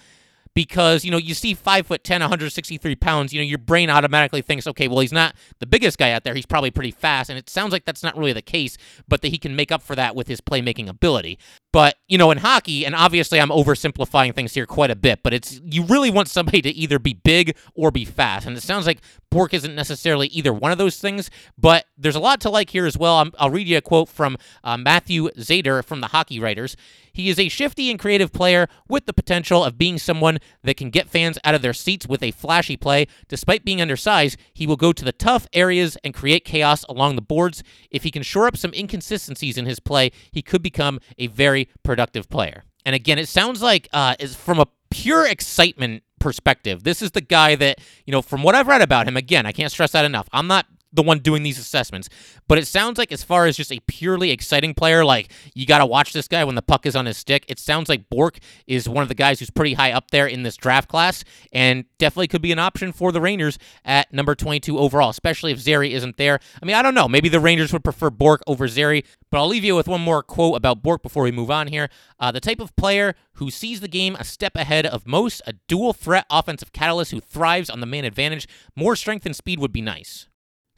because 0.53 1.05
you 1.05 1.11
know 1.11 1.17
you 1.17 1.33
see 1.33 1.53
five 1.53 1.87
foot 1.87 2.03
ten, 2.03 2.21
163 2.21 2.95
pounds. 2.95 3.33
You 3.33 3.39
know 3.39 3.45
your 3.45 3.57
brain 3.57 3.89
automatically 3.89 4.41
thinks, 4.41 4.67
okay, 4.67 4.87
well 4.87 4.99
he's 4.99 5.11
not 5.11 5.35
the 5.59 5.67
biggest 5.67 5.97
guy 5.97 6.11
out 6.11 6.23
there. 6.23 6.33
He's 6.33 6.45
probably 6.45 6.71
pretty 6.71 6.91
fast, 6.91 7.29
and 7.29 7.37
it 7.37 7.49
sounds 7.49 7.71
like 7.71 7.85
that's 7.85 8.03
not 8.03 8.17
really 8.17 8.33
the 8.33 8.41
case, 8.41 8.77
but 9.07 9.21
that 9.21 9.29
he 9.29 9.37
can 9.37 9.55
make 9.55 9.71
up 9.71 9.81
for 9.81 9.95
that 9.95 10.15
with 10.15 10.27
his 10.27 10.41
playmaking 10.41 10.87
ability. 10.87 11.39
But, 11.73 11.95
you 12.09 12.17
know, 12.17 12.31
in 12.31 12.39
hockey, 12.39 12.85
and 12.85 12.93
obviously 12.93 13.39
I'm 13.39 13.49
oversimplifying 13.49 14.35
things 14.35 14.53
here 14.53 14.65
quite 14.65 14.91
a 14.91 14.95
bit, 14.95 15.23
but 15.23 15.33
it's 15.33 15.61
you 15.63 15.83
really 15.83 16.11
want 16.11 16.27
somebody 16.27 16.61
to 16.61 16.69
either 16.69 16.99
be 16.99 17.13
big 17.13 17.55
or 17.73 17.91
be 17.91 18.03
fast. 18.03 18.45
And 18.45 18.57
it 18.57 18.63
sounds 18.63 18.85
like 18.85 18.99
Bourque 19.29 19.53
isn't 19.53 19.73
necessarily 19.73 20.27
either 20.27 20.51
one 20.51 20.73
of 20.73 20.77
those 20.77 20.97
things, 20.99 21.29
but 21.57 21.85
there's 21.97 22.15
a 22.15 22.19
lot 22.19 22.41
to 22.41 22.49
like 22.49 22.71
here 22.71 22.85
as 22.85 22.97
well. 22.97 23.15
i 23.39 23.45
will 23.45 23.51
read 23.51 23.67
you 23.67 23.77
a 23.77 23.81
quote 23.81 24.09
from 24.09 24.37
uh, 24.65 24.75
Matthew 24.75 25.29
Zator 25.37 25.83
from 25.83 26.01
the 26.01 26.07
Hockey 26.07 26.41
Writers. 26.41 26.75
He 27.13 27.29
is 27.29 27.39
a 27.39 27.47
shifty 27.47 27.89
and 27.89 27.97
creative 27.99 28.33
player 28.33 28.67
with 28.89 29.05
the 29.05 29.13
potential 29.13 29.63
of 29.63 29.77
being 29.77 29.97
someone 29.97 30.39
that 30.63 30.77
can 30.77 30.89
get 30.89 31.09
fans 31.09 31.37
out 31.43 31.55
of 31.55 31.61
their 31.61 31.73
seats 31.73 32.07
with 32.07 32.23
a 32.23 32.31
flashy 32.31 32.77
play. 32.77 33.07
Despite 33.27 33.65
being 33.65 33.81
undersized, 33.81 34.37
he 34.53 34.67
will 34.67 34.75
go 34.75 34.93
to 34.93 35.05
the 35.05 35.11
tough 35.11 35.47
areas 35.53 35.97
and 36.03 36.13
create 36.13 36.45
chaos 36.45 36.83
along 36.85 37.15
the 37.15 37.21
boards. 37.21 37.63
If 37.89 38.03
he 38.03 38.11
can 38.11 38.23
shore 38.23 38.47
up 38.47 38.57
some 38.57 38.73
inconsistencies 38.73 39.57
in 39.57 39.65
his 39.65 39.79
play, 39.79 40.11
he 40.31 40.41
could 40.41 40.61
become 40.61 40.99
a 41.17 41.27
very 41.27 41.69
productive 41.83 42.29
player. 42.29 42.63
And 42.85 42.95
again, 42.95 43.19
it 43.19 43.27
sounds 43.27 43.61
like 43.61 43.87
uh, 43.93 44.15
is 44.19 44.35
from 44.35 44.59
a 44.59 44.67
pure 44.89 45.27
excitement 45.27 46.03
perspective. 46.19 46.83
This 46.83 47.01
is 47.01 47.11
the 47.11 47.21
guy 47.21 47.55
that, 47.55 47.79
you 48.05 48.11
know, 48.11 48.21
from 48.21 48.43
what 48.43 48.55
I've 48.55 48.67
read 48.67 48.81
about 48.81 49.07
him, 49.07 49.17
again, 49.17 49.45
I 49.45 49.51
can't 49.51 49.71
stress 49.71 49.91
that 49.91 50.05
enough. 50.05 50.27
I'm 50.31 50.47
not 50.47 50.65
the 50.93 51.01
one 51.01 51.19
doing 51.19 51.43
these 51.43 51.59
assessments. 51.59 52.09
But 52.47 52.57
it 52.57 52.67
sounds 52.67 52.97
like, 52.97 53.11
as 53.11 53.23
far 53.23 53.45
as 53.45 53.57
just 53.57 53.71
a 53.71 53.79
purely 53.87 54.31
exciting 54.31 54.73
player, 54.73 55.05
like 55.05 55.31
you 55.53 55.65
got 55.65 55.79
to 55.79 55.85
watch 55.85 56.13
this 56.13 56.27
guy 56.27 56.43
when 56.43 56.55
the 56.55 56.61
puck 56.61 56.85
is 56.85 56.95
on 56.95 57.05
his 57.05 57.17
stick. 57.17 57.45
It 57.47 57.59
sounds 57.59 57.89
like 57.89 58.09
Bourque 58.09 58.39
is 58.67 58.89
one 58.89 59.03
of 59.03 59.09
the 59.09 59.15
guys 59.15 59.39
who's 59.39 59.49
pretty 59.49 59.73
high 59.73 59.91
up 59.91 60.11
there 60.11 60.27
in 60.27 60.43
this 60.43 60.57
draft 60.57 60.89
class 60.89 61.23
and 61.51 61.85
definitely 61.97 62.27
could 62.27 62.41
be 62.41 62.51
an 62.51 62.59
option 62.59 62.91
for 62.91 63.11
the 63.11 63.21
Rangers 63.21 63.57
at 63.85 64.11
number 64.13 64.35
22 64.35 64.77
overall, 64.77 65.09
especially 65.09 65.51
if 65.51 65.59
Zary 65.59 65.93
isn't 65.93 66.17
there. 66.17 66.39
I 66.61 66.65
mean, 66.65 66.75
I 66.75 66.81
don't 66.81 66.95
know. 66.95 67.07
Maybe 67.07 67.29
the 67.29 67.39
Rangers 67.39 67.71
would 67.73 67.83
prefer 67.83 68.09
Bourque 68.09 68.41
over 68.47 68.67
Zary, 68.67 69.03
but 69.29 69.39
I'll 69.39 69.47
leave 69.47 69.63
you 69.63 69.75
with 69.75 69.87
one 69.87 70.01
more 70.01 70.23
quote 70.23 70.57
about 70.57 70.81
Bourque 70.81 71.03
before 71.03 71.23
we 71.23 71.31
move 71.31 71.51
on 71.51 71.67
here. 71.67 71.89
Uh, 72.19 72.31
the 72.31 72.39
type 72.39 72.59
of 72.59 72.75
player 72.75 73.15
who 73.33 73.49
sees 73.49 73.79
the 73.79 73.87
game 73.87 74.15
a 74.15 74.23
step 74.23 74.55
ahead 74.55 74.85
of 74.85 75.07
most, 75.07 75.41
a 75.47 75.53
dual 75.67 75.93
threat 75.93 76.25
offensive 76.29 76.73
catalyst 76.73 77.11
who 77.11 77.19
thrives 77.19 77.69
on 77.69 77.79
the 77.79 77.85
man 77.85 78.05
advantage. 78.05 78.47
More 78.75 78.95
strength 78.95 79.25
and 79.25 79.35
speed 79.35 79.59
would 79.59 79.71
be 79.71 79.81
nice. 79.81 80.27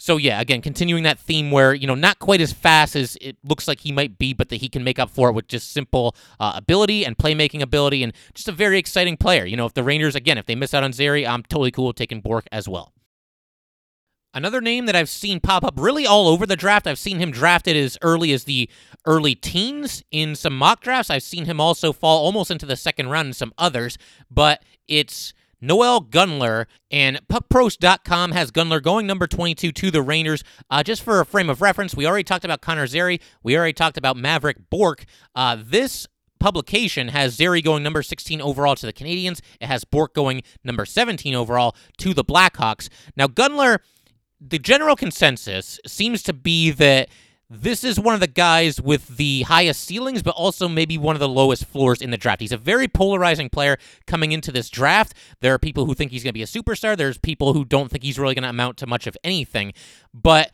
So 0.04 0.18
yeah, 0.18 0.42
again, 0.42 0.62
continuing 0.62 1.04
that 1.04 1.18
theme 1.18 1.50
where 1.50 1.74
you 1.74 1.88
know 1.88 1.96
not 1.96 2.20
quite 2.20 2.42
as 2.42 2.52
fast 2.52 2.94
as 2.94 3.18
it 3.22 3.38
looks 3.42 3.70
like 3.70 3.80
he 3.80 3.94
might 3.94 4.18
be, 4.18 4.34
but 4.34 4.50
that 4.50 4.58
he 4.58 4.68
can 4.68 4.84
make 4.84 5.00
up 5.00 5.10
for 5.10 5.30
it 5.30 5.32
with 5.32 5.48
just 5.48 5.72
simple 5.72 6.14
uh, 6.42 6.52
ability 6.56 7.06
and 7.06 7.18
playmaking 7.18 7.62
ability, 7.62 8.04
and 8.04 8.12
just 8.34 8.50
a 8.50 8.52
very 8.52 8.78
exciting 8.78 9.16
player. 9.16 9.46
You 9.46 9.56
know, 9.56 9.66
if 9.66 9.76
the 9.76 9.82
Rangers 9.82 10.14
again, 10.14 10.38
if 10.38 10.46
they 10.46 10.56
miss 10.56 10.74
out 10.74 10.84
on 10.84 10.92
Zary, 10.92 11.26
I'm 11.26 11.42
totally 11.44 11.72
cool 11.72 11.88
with 11.88 11.96
taking 11.96 12.20
Bourque 12.20 12.50
as 12.52 12.68
well. 12.68 12.92
Another 14.34 14.60
name 14.60 14.88
that 14.88 14.96
I've 14.98 15.08
seen 15.08 15.40
pop 15.40 15.64
up 15.64 15.76
really 15.78 16.06
all 16.06 16.28
over 16.28 16.46
the 16.46 16.58
draft. 16.58 16.86
I've 16.86 17.00
seen 17.00 17.20
him 17.20 17.32
drafted 17.32 17.78
as 17.78 17.98
early 18.02 18.34
as 18.34 18.44
the 18.44 18.70
early 19.06 19.36
teens 19.36 20.04
in 20.12 20.36
some 20.36 20.58
mock 20.58 20.82
drafts. 20.82 21.12
I've 21.12 21.24
seen 21.24 21.46
him 21.46 21.62
also 21.62 21.94
fall 21.94 22.26
almost 22.26 22.52
into 22.52 22.66
the 22.66 22.76
second 22.76 23.08
round 23.08 23.28
in 23.28 23.34
some 23.34 23.54
others, 23.58 23.98
but 24.30 24.64
it's 24.86 25.34
Noel 25.64 26.02
Gunler, 26.02 26.66
and 26.92 27.22
PuckPros.com 27.30 28.34
has 28.34 28.52
Gunler 28.52 28.84
going 28.84 29.08
number 29.08 29.28
22 29.28 29.72
to 29.72 29.92
the 29.92 30.02
Rangers. 30.02 30.44
Uh, 30.70 30.84
just 30.84 31.02
for 31.02 31.22
a 31.22 31.26
frame 31.26 31.50
of 31.50 31.62
reference, 31.62 31.96
we 31.96 32.06
already 32.06 32.26
talked 32.26 32.44
about 32.44 32.62
Connor 32.62 32.86
Zary. 32.86 33.22
We 33.44 33.58
already 33.58 33.72
talked 33.72 33.98
about 33.98 34.18
Maverick 34.18 34.70
Bourque. 34.70 35.06
Uh, 35.34 35.58
this 35.58 36.06
publication 36.38 37.08
has 37.08 37.36
Zary 37.36 37.62
going 37.62 37.82
number 37.82 38.04
16 38.04 38.42
overall 38.42 38.76
to 38.76 38.86
the 38.86 38.92
Canadiens. 38.92 39.40
It 39.62 39.68
has 39.68 39.86
Bourque 39.86 40.14
going 40.14 40.44
number 40.66 40.86
17 40.86 41.34
overall 41.34 41.78
to 42.00 42.14
the 42.14 42.26
Blackhawks. 42.26 42.90
Now, 43.16 43.28
Gunler, 43.28 43.80
the 44.42 44.60
general 44.60 44.98
consensus 44.98 45.80
seems 45.88 46.22
to 46.24 46.34
be 46.34 46.72
that 46.72 47.08
this 47.56 47.84
is 47.84 48.00
one 48.00 48.16
of 48.16 48.20
the 48.20 48.28
guys 48.28 48.82
with 48.82 49.18
the 49.18 49.44
highest 49.44 49.84
ceilings, 49.84 50.24
but 50.24 50.34
also 50.34 50.68
maybe 50.68 50.98
one 50.98 51.16
of 51.16 51.20
the 51.20 51.30
lowest 51.30 51.66
floors 51.66 52.02
in 52.02 52.10
the 52.10 52.18
draft. 52.18 52.42
He's 52.42 52.52
a 52.52 52.58
very 52.58 52.88
polarizing 52.88 53.50
player 53.50 53.78
coming 54.08 54.32
into 54.32 54.52
this 54.52 54.70
draft. 54.70 55.14
There 55.40 55.54
are 55.54 55.60
people 55.60 55.86
who 55.86 55.94
think 55.94 56.12
he's 56.12 56.24
going 56.24 56.32
to 56.32 56.34
be 56.34 56.42
a 56.42 56.48
superstar. 56.48 56.98
There's 56.98 57.20
people 57.20 57.54
who 57.54 57.64
don't 57.64 57.92
think 57.92 58.04
he's 58.04 58.18
really 58.18 58.34
going 58.34 58.44
to 58.44 58.50
amount 58.50 58.78
to 58.78 58.88
much 58.88 59.06
of 59.06 59.16
anything. 59.24 59.74
But 60.14 60.52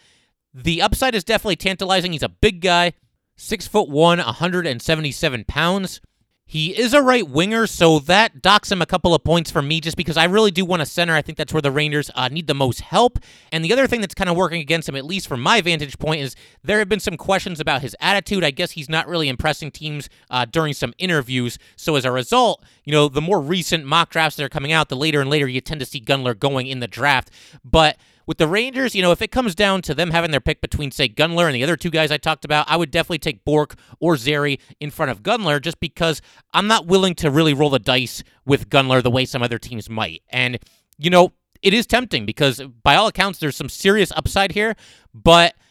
the 0.53 0.82
upside 0.82 1.15
is 1.15 1.24
definitely 1.24 1.56
tantalizing. 1.56 2.12
He's 2.12 2.24
a 2.24 2.30
big 2.30 2.60
guy, 2.60 2.93
six 3.38 3.65
foot 3.65 3.88
one, 3.89 4.17
177 4.17 5.45
pounds. 5.45 6.02
He 6.50 6.76
is 6.76 6.96
a 6.96 7.02
right 7.04 7.30
winger, 7.30 7.68
so 7.68 8.00
that 8.00 8.42
docks 8.42 8.72
him 8.72 8.82
a 8.82 8.88
couple 8.88 9.14
of 9.14 9.24
points 9.24 9.52
for 9.52 9.62
me 9.62 9.80
just 9.80 9.96
because 9.96 10.18
I 10.18 10.24
really 10.24 10.50
do 10.50 10.66
want 10.66 10.82
a 10.82 10.86
center. 10.88 11.14
I 11.14 11.22
think 11.22 11.38
that's 11.38 11.54
where 11.54 11.62
the 11.62 11.70
Rangers 11.70 12.10
uh, 12.16 12.28
need 12.28 12.48
the 12.48 12.56
most 12.56 12.82
help. 12.82 13.20
And 13.52 13.64
the 13.64 13.72
other 13.72 13.86
thing 13.86 14.02
that's 14.02 14.16
kind 14.16 14.32
of 14.32 14.36
working 14.36 14.60
against 14.60 14.90
him, 14.90 14.96
at 14.96 15.06
least 15.06 15.28
from 15.28 15.42
my 15.42 15.62
vantage 15.62 16.00
point, 16.00 16.22
is 16.22 16.36
there 16.64 16.80
have 16.80 16.90
been 16.90 17.00
some 17.00 17.18
questions 17.18 17.60
about 17.60 17.84
his 17.84 17.96
attitude. 18.00 18.44
I 18.44 18.50
guess 18.50 18.72
he's 18.72 18.90
not 18.90 19.08
really 19.08 19.30
impressing 19.30 19.70
teams 19.70 20.10
uh, 20.32 20.46
during 20.46 20.74
some 20.74 20.96
interviews. 20.98 21.60
So 21.76 21.96
as 21.96 22.04
a 22.04 22.12
result, 22.12 22.64
you 22.84 22.94
know, 22.94 23.10
the 23.10 23.22
more 23.22 23.40
recent 23.40 23.86
mock 23.86 24.10
drafts 24.10 24.36
that 24.38 24.44
are 24.44 24.50
coming 24.50 24.72
out, 24.72 24.90
the 24.90 24.96
later 24.96 25.22
and 25.22 25.30
later 25.30 25.48
you 25.48 25.62
tend 25.62 25.82
to 25.82 25.86
see 25.86 26.02
Gunler 26.02 26.38
going 26.38 26.66
in 26.66 26.80
the 26.80 26.88
draft. 26.88 27.30
But 27.64 27.98
with 28.30 28.38
the 28.38 28.48
Rangers, 28.48 28.94
you 28.94 29.02
know, 29.02 29.12
if 29.12 29.24
it 29.24 29.32
comes 29.32 29.56
down 29.56 29.82
to 29.82 29.96
them 29.96 30.12
having 30.12 30.30
their 30.30 30.39
pick 30.39 30.62
between, 30.62 30.92
say, 30.92 31.10
Gunler 31.10 31.48
and 31.48 31.56
the 31.56 31.63
other 31.63 31.76
two 31.76 31.89
guys 31.89 32.12
I 32.12 32.18
talked 32.18 32.46
about, 32.46 32.70
I 32.70 32.78
would 32.78 32.92
definitely 32.92 33.18
take 33.18 33.44
Bourque 33.44 33.74
or 34.00 34.18
Zary 34.18 34.60
in 34.80 34.92
front 34.92 35.10
of 35.10 35.24
Gunler 35.24 35.60
just 35.60 35.80
because 35.80 36.22
I'm 36.54 36.68
not 36.68 36.86
willing 36.86 37.15
to 37.15 37.32
really 37.32 37.56
roll 37.56 37.72
the 37.72 37.80
dice 37.80 38.24
with 38.46 38.70
Gunler 38.70 39.02
the 39.02 39.10
way 39.10 39.26
some 39.26 39.42
other 39.42 39.58
teams 39.58 39.89
might. 39.89 40.22
And, 40.30 40.60
you 41.00 41.10
know, 41.10 41.34
it 41.63 41.74
is 41.74 41.88
tempting 41.88 42.28
because 42.28 42.62
by 42.84 42.96
all 42.98 43.08
accounts, 43.08 43.39
there's 43.39 43.56
some 43.56 43.68
serious 43.68 44.12
upside 44.15 44.52
here, 44.52 44.76
but– 45.12 45.56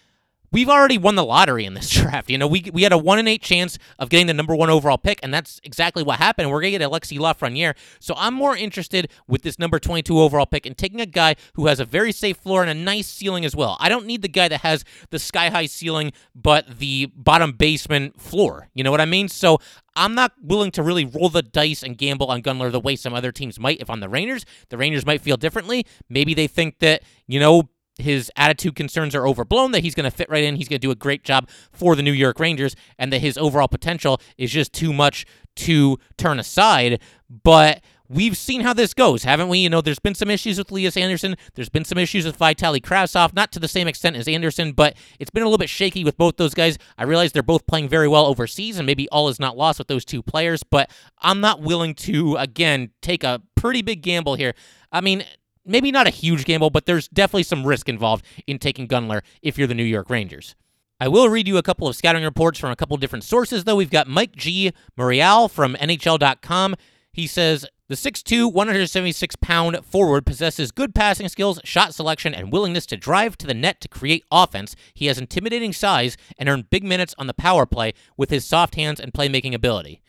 we've 0.51 0.69
already 0.69 0.99
won 0.99 1.15
the 1.15 1.25
lottery 1.25 1.65
in 1.65 1.75
this 1.75 1.91
draft. 1.95 2.31
You 2.31 2.39
know, 2.39 2.47
we, 2.47 2.71
we 2.73 2.83
had 2.83 2.93
a 2.93 2.99
one 2.99 3.19
in 3.19 3.29
eight 3.29 3.43
chance 3.43 3.79
of 3.99 4.09
getting 4.09 4.27
the 4.27 4.35
number 4.35 4.55
one 4.55 4.71
overall 4.71 4.99
pick, 4.99 5.21
and 5.23 5.33
that's 5.33 5.61
exactly 5.65 6.03
what 6.03 6.19
happened. 6.19 6.51
We're 6.51 6.63
to 6.63 6.71
get 6.71 6.83
Alexi 6.83 7.19
Lafreniere. 7.19 7.75
So 8.01 8.15
I'm 8.17 8.35
more 8.35 8.57
interested 8.57 9.11
with 9.27 9.43
this 9.43 9.59
number 9.59 9.79
22 9.79 10.19
overall 10.19 10.47
pick 10.47 10.67
and 10.67 10.77
taking 10.77 11.01
a 11.01 11.07
guy 11.07 11.37
who 11.55 11.67
has 11.67 11.81
a 11.81 11.85
very 11.85 12.13
safe 12.13 12.37
floor 12.39 12.63
and 12.63 12.71
a 12.71 12.75
nice 12.75 13.07
ceiling 13.07 13.45
as 13.45 13.55
well. 13.55 13.77
I 13.81 13.89
don't 13.89 14.07
need 14.07 14.23
the 14.23 14.29
guy 14.29 14.49
that 14.49 14.61
has 14.61 14.85
the 15.11 15.19
sky 15.19 15.51
high 15.51 15.67
ceiling, 15.67 16.13
but 16.35 16.79
the 16.79 17.07
bottom 17.15 17.53
basement 17.53 18.21
floor. 18.21 18.69
You 18.75 18.85
know 18.85 18.91
what 18.91 19.01
I 19.01 19.07
mean? 19.07 19.29
So 19.29 19.59
I'm 19.97 20.15
not 20.15 20.33
willing 20.43 20.71
to 20.73 20.83
really 20.83 21.05
roll 21.05 21.29
the 21.29 21.43
dice 21.43 21.83
and 21.83 21.99
gamble 21.99 22.29
on 22.29 22.43
Gunler 22.43 22.71
the 22.71 22.81
way 22.81 22.97
some 22.97 23.15
other 23.15 23.33
teams 23.33 23.59
might. 23.59 23.81
If 23.81 23.91
I'm 23.91 24.01
the 24.01 24.09
Rangers, 24.09 24.45
the 24.69 24.79
Rangers 24.79 25.05
might 25.05 25.21
feel 25.21 25.37
differently. 25.37 25.87
Maybe 26.09 26.35
they 26.35 26.47
think 26.47 26.79
that, 26.79 27.03
you 27.27 27.41
know, 27.41 27.69
his 27.99 28.31
attitude 28.37 28.75
concerns 28.77 29.15
are 29.15 29.27
overblown, 29.27 29.73
that 29.73 29.83
he's 29.83 29.95
going 29.95 30.11
to 30.11 30.17
fit 30.17 30.31
right 30.31 30.45
in, 30.45 30.57
he's 30.57 30.69
going 30.69 30.81
to 30.81 30.87
do 30.87 30.91
a 30.91 30.97
great 30.97 31.25
job 31.25 31.49
for 31.73 31.95
the 31.95 32.03
New 32.03 32.13
York 32.13 32.41
Rangers, 32.41 32.75
and 32.99 33.13
that 33.13 33.21
his 33.21 33.37
overall 33.37 33.69
potential 33.69 34.21
is 34.37 34.51
just 34.51 34.73
too 34.73 34.93
much 34.93 35.27
to 35.57 35.99
turn 36.17 36.39
aside. 36.39 37.01
But 37.29 37.83
we've 38.09 38.37
seen 38.37 38.63
how 38.63 38.73
this 38.73 38.95
goes, 38.95 39.25
haven't 39.25 39.49
we? 39.49 39.59
You 39.59 39.69
know, 39.69 39.81
there's 39.81 39.99
been 39.99 40.15
some 40.15 40.31
issues 40.31 40.57
with 40.57 40.71
Lias 40.71 40.97
Andersson. 40.97 41.37
There's 41.55 41.69
been 41.69 41.85
some 41.85 41.99
issues 41.99 42.25
with 42.25 42.39
Vitaly 42.39 42.81
Kravtsov, 42.81 43.35
not 43.35 43.53
to 43.53 43.59
the 43.59 43.69
same 43.69 43.87
extent 43.87 44.17
as 44.17 44.29
Andersson, 44.29 44.73
but 44.73 44.97
it's 45.19 45.31
been 45.31 45.43
a 45.43 45.47
little 45.47 45.59
bit 45.59 45.69
shaky 45.69 46.05
with 46.05 46.17
both 46.17 46.37
those 46.37 46.55
guys. 46.55 46.79
I 46.97 47.05
realize 47.05 47.33
they're 47.33 47.43
both 47.43 47.67
playing 47.67 47.89
very 47.89 48.09
well 48.09 48.27
overseas, 48.27 48.79
and 48.79 48.87
maybe 48.87 49.09
all 49.11 49.29
is 49.29 49.39
not 49.39 49.57
lost 49.57 49.79
with 49.79 49.89
those 49.89 50.05
two 50.05 50.23
players, 50.23 50.63
but 50.63 50.91
I'm 51.21 51.41
not 51.41 51.61
willing 51.61 51.95
to, 51.97 52.37
again, 52.37 52.91
take 53.03 53.25
a 53.25 53.43
pretty 53.57 53.83
big 53.83 54.03
gamble 54.03 54.37
here. 54.37 54.55
I 54.91 55.01
mean, 55.01 55.25
maybe 55.69 55.93
not 55.93 56.07
a 56.07 56.11
huge 56.11 56.45
gamble, 56.45 56.71
but 56.71 56.87
there's 56.87 57.09
definitely 57.09 57.43
some 57.45 57.67
risk 57.67 57.89
involved 57.89 58.25
in 58.47 58.59
taking 58.59 58.89
Gunler 58.89 59.23
if 59.43 59.59
you're 59.59 59.67
the 59.67 59.75
New 59.75 59.85
York 59.85 60.11
Rangers. 60.11 60.55
I 61.01 61.07
will 61.07 61.29
read 61.29 61.47
you 61.47 61.59
a 61.59 61.63
couple 61.63 61.87
of 61.87 61.95
scouting 61.95 62.25
reports 62.25 62.59
from 62.59 62.71
a 62.71 62.77
couple 62.77 62.97
different 62.97 63.25
sources, 63.25 63.63
though. 63.63 63.77
We've 63.77 63.91
got 63.91 64.09
Mike 64.09 64.35
G. 64.35 64.73
Morreale 64.99 65.49
from 65.49 65.75
NHL.com. 65.75 66.75
He 67.13 67.29
says 67.29 67.67
the 67.89 67.95
6'2, 67.95 68.53
176 68.53 69.37
pound 69.37 69.85
forward 69.85 70.27
possesses 70.27 70.73
good 70.73 70.95
passing 70.95 71.29
skills, 71.29 71.61
shot 71.65 71.95
selection, 71.95 72.35
and 72.35 72.53
willingness 72.53 72.85
to 72.87 72.97
drive 72.97 73.39
to 73.39 73.47
the 73.47 73.55
net 73.55 73.81
to 73.81 73.89
create 73.89 74.25
offense. 74.33 74.75
He 74.93 75.07
has 75.07 75.19
intimidating 75.19 75.73
size 75.73 76.17
and 76.37 76.49
earned 76.49 76.71
big 76.71 76.85
minutes 76.85 77.15
on 77.17 77.29
the 77.29 77.35
power 77.35 77.65
play 77.65 77.95
with 78.17 78.31
his 78.31 78.45
soft 78.45 78.75
hands 78.75 78.99
and 79.01 79.13
playmaking 79.13 79.55
ability. 79.55 80.03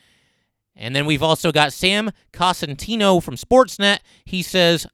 And 0.76 0.96
then 0.96 1.06
we've 1.06 1.24
also 1.24 1.52
got 1.52 1.74
Sam 1.74 2.12
Cosentino 2.34 3.22
from 3.22 3.36
Sportsnet. 3.36 4.00
He 4.26 4.42
says, 4.42 4.88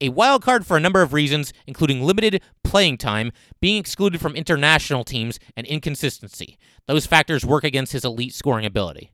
a 0.00 0.08
wild 0.08 0.42
card 0.42 0.66
for 0.66 0.76
a 0.76 0.80
number 0.80 1.02
of 1.02 1.12
reasons, 1.12 1.52
including 1.66 2.02
limited 2.02 2.42
playing 2.64 2.98
time, 2.98 3.32
being 3.60 3.78
excluded 3.78 4.20
from 4.20 4.34
international 4.34 5.04
teams, 5.04 5.38
and 5.56 5.66
inconsistency. 5.66 6.58
Those 6.86 7.06
factors 7.06 7.44
work 7.44 7.64
against 7.64 7.92
his 7.92 8.04
elite 8.04 8.34
scoring 8.34 8.66
ability. 8.66 9.12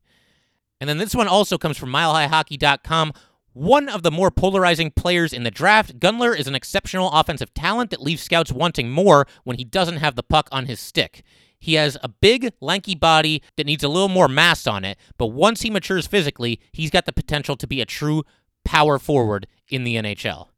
And 0.80 0.88
then 0.88 0.98
this 0.98 1.14
one 1.14 1.28
also 1.28 1.58
comes 1.58 1.78
from 1.78 1.90
MileHighHockey.com. 1.90 3.12
One 3.52 3.88
of 3.88 4.02
the 4.02 4.10
more 4.10 4.30
polarizing 4.30 4.90
players 4.90 5.32
in 5.32 5.42
the 5.42 5.50
draft, 5.50 5.98
Gunler 5.98 6.38
is 6.38 6.46
an 6.46 6.54
exceptional 6.54 7.10
offensive 7.10 7.54
talent 7.54 7.90
that 7.90 8.02
leaves 8.02 8.22
scouts 8.22 8.52
wanting 8.52 8.90
more 8.90 9.26
when 9.44 9.56
he 9.56 9.64
doesn't 9.64 9.96
have 9.96 10.14
the 10.14 10.22
puck 10.22 10.48
on 10.52 10.66
his 10.66 10.78
stick. 10.78 11.22
He 11.58 11.74
has 11.74 11.96
a 12.02 12.08
big, 12.08 12.52
lanky 12.60 12.94
body 12.94 13.42
that 13.56 13.66
needs 13.66 13.82
a 13.82 13.88
little 13.88 14.10
more 14.10 14.28
mass 14.28 14.66
on 14.66 14.84
it, 14.84 14.98
but 15.16 15.28
once 15.28 15.62
he 15.62 15.70
matures 15.70 16.06
physically, 16.06 16.60
he's 16.72 16.90
got 16.90 17.06
the 17.06 17.12
potential 17.14 17.56
to 17.56 17.66
be 17.66 17.80
a 17.80 17.86
true 17.86 18.24
power 18.64 18.98
forward 18.98 19.46
in 19.70 19.84
the 19.84 19.96
NHL. 19.96 20.48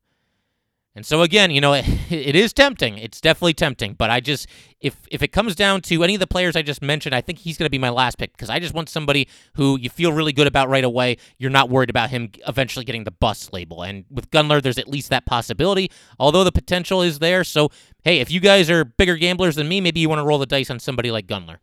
And 0.98 1.06
so 1.06 1.22
again, 1.22 1.52
you 1.52 1.61
know, 1.61 1.74
it, 1.74 1.87
it 2.11 2.34
is 2.34 2.52
tempting. 2.52 2.98
It's 2.98 3.20
definitely 3.20 3.54
tempting. 3.54 3.94
But 3.94 4.11
I 4.11 4.18
just, 4.18 4.48
if 4.80 4.96
if 5.12 5.22
it 5.22 5.28
comes 5.28 5.54
down 5.54 5.80
to 5.82 6.02
any 6.02 6.14
of 6.14 6.20
the 6.20 6.26
players 6.26 6.56
I 6.56 6.62
just 6.62 6.82
mentioned, 6.82 7.14
I 7.14 7.20
think 7.20 7.38
he's 7.38 7.56
going 7.56 7.66
to 7.66 7.70
be 7.70 7.78
my 7.78 7.88
last 7.88 8.18
pick 8.18 8.32
because 8.32 8.50
I 8.50 8.58
just 8.58 8.74
want 8.74 8.88
somebody 8.88 9.28
who 9.54 9.78
you 9.78 9.90
feel 9.90 10.12
really 10.12 10.32
good 10.32 10.48
about 10.48 10.68
right 10.68 10.82
away. 10.82 11.18
You're 11.38 11.52
not 11.52 11.70
worried 11.70 11.88
about 11.88 12.11
him 12.11 12.32
eventually 12.48 12.84
getting 12.84 13.04
the 13.04 13.12
bust 13.12 13.52
label. 13.52 13.82
And 13.82 14.06
with 14.11 14.28
Gunler, 14.32 14.61
there's 14.61 14.76
at 14.76 14.88
least 14.88 15.08
that 15.11 15.24
possibility, 15.24 15.88
although 16.18 16.42
the 16.42 16.50
potential 16.50 17.00
is 17.00 17.20
there. 17.20 17.44
So 17.44 17.70
hey, 18.02 18.18
if 18.18 18.28
you 18.28 18.40
guys 18.40 18.68
are 18.68 18.84
bigger 18.84 19.16
gamblers 19.16 19.54
than 19.54 19.68
me, 19.68 19.80
maybe 19.80 20.00
you 20.00 20.08
want 20.08 20.18
to 20.18 20.24
roll 20.24 20.38
the 20.38 20.46
dice 20.46 20.68
on 20.68 20.80
somebody 20.80 21.12
like 21.12 21.28
Gunler. 21.28 21.58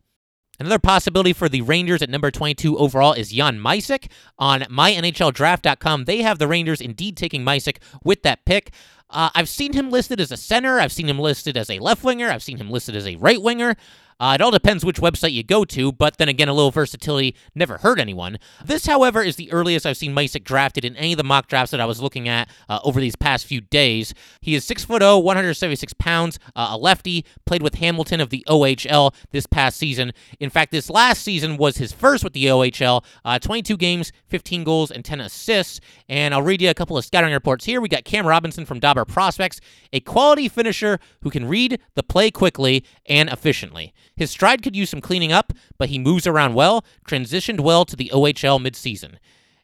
Another 0.57 0.79
possibility 0.79 1.33
for 1.33 1.49
the 1.49 1.61
Rangers 1.61 2.01
at 2.01 2.09
number 2.09 2.31
22 2.31 2.77
overall 2.77 3.11
is 3.11 3.31
Jan 3.31 3.59
Mysak. 3.59 4.09
On 4.39 4.61
mynhldraft.com, 4.61 6.05
they 6.05 6.21
have 6.21 6.39
the 6.39 6.47
Rangers 6.47 6.79
indeed 6.79 7.17
taking 7.17 7.43
Mysak 7.43 7.77
with 8.03 8.23
that 8.23 8.45
pick. 8.45 8.71
Uh, 9.15 9.29
I've 9.33 9.47
seen 9.47 9.71
him 9.71 9.89
listed 9.91 10.19
as 10.19 10.29
a 10.29 10.37
center. 10.37 10.77
I've 10.77 10.91
seen 10.91 11.07
him 11.07 11.17
listed 11.17 11.55
as 11.55 11.69
a 11.69 11.79
left 11.79 12.03
winger. 12.03 12.29
I've 12.29 12.43
seen 12.43 12.57
him 12.57 12.69
listed 12.69 12.97
as 12.97 13.07
a 13.07 13.15
right 13.15 13.41
winger. 13.41 13.77
Uh, 14.19 14.33
it 14.35 14.41
all 14.41 14.51
depends 14.51 14.85
which 14.85 15.01
website 15.01 15.33
you 15.33 15.43
go 15.43 15.65
to, 15.65 15.91
but 15.91 16.17
then 16.17 16.29
again, 16.29 16.47
a 16.47 16.53
little 16.53 16.71
versatility 16.71 17.35
never 17.53 17.77
hurt 17.77 17.99
anyone. 17.99 18.37
This, 18.63 18.85
however, 18.85 19.21
is 19.21 19.35
the 19.35 19.51
earliest 19.51 19.85
I've 19.85 19.97
seen 19.97 20.15
Mysak 20.15 20.43
drafted 20.43 20.85
in 20.85 20.95
any 20.95 21.13
of 21.13 21.17
the 21.17 21.23
mock 21.23 21.47
drafts 21.47 21.71
that 21.71 21.81
I 21.81 21.85
was 21.85 22.01
looking 22.01 22.29
at 22.29 22.49
uh, 22.69 22.79
over 22.83 23.01
these 23.01 23.15
past 23.15 23.45
few 23.45 23.59
days. 23.59 24.13
He 24.39 24.55
is 24.55 24.65
6'0, 24.65 25.21
176 25.21 25.93
pounds, 25.93 26.39
uh, 26.55 26.69
a 26.71 26.77
lefty, 26.77 27.25
played 27.45 27.61
with 27.61 27.75
Hamilton 27.75 28.21
of 28.21 28.29
the 28.29 28.45
OHL 28.47 29.13
this 29.31 29.45
past 29.45 29.77
season. 29.77 30.13
In 30.39 30.49
fact, 30.49 30.71
this 30.71 30.89
last 30.89 31.21
season 31.21 31.57
was 31.57 31.77
his 31.77 31.91
first 31.91 32.23
with 32.23 32.33
the 32.33 32.45
OHL 32.45 33.03
uh, 33.25 33.39
22 33.39 33.75
games, 33.75 34.13
15 34.27 34.63
goals, 34.63 34.91
and 34.91 35.03
10 35.03 35.19
assists. 35.19 35.81
And 36.07 36.33
I'll 36.33 36.41
read 36.41 36.61
you 36.61 36.69
a 36.69 36.73
couple 36.73 36.97
of 36.97 37.03
scouting 37.03 37.33
reports 37.33 37.65
here. 37.65 37.81
We 37.81 37.89
got 37.89 38.05
Cam 38.05 38.25
Robinson 38.25 38.65
from 38.65 38.79
Dobber 38.79 39.03
Prospects, 39.03 39.59
a 39.91 39.99
quality 39.99 40.47
finisher 40.47 40.99
who 41.21 41.29
can 41.29 41.47
read 41.47 41.79
the 41.95 42.03
play 42.03 42.31
quickly 42.31 42.85
and 43.07 43.29
efficiently. 43.29 43.93
His 44.15 44.31
stride 44.31 44.63
could 44.63 44.75
use 44.75 44.89
some 44.89 45.01
cleaning 45.01 45.31
up, 45.31 45.53
but 45.77 45.89
he 45.89 45.99
moves 45.99 46.25
around 46.27 46.53
well, 46.53 46.85
transitioned 47.07 47.59
well 47.59 47.85
to 47.85 47.95
the 47.95 48.11
OHL 48.13 48.59
midseason. 48.59 49.17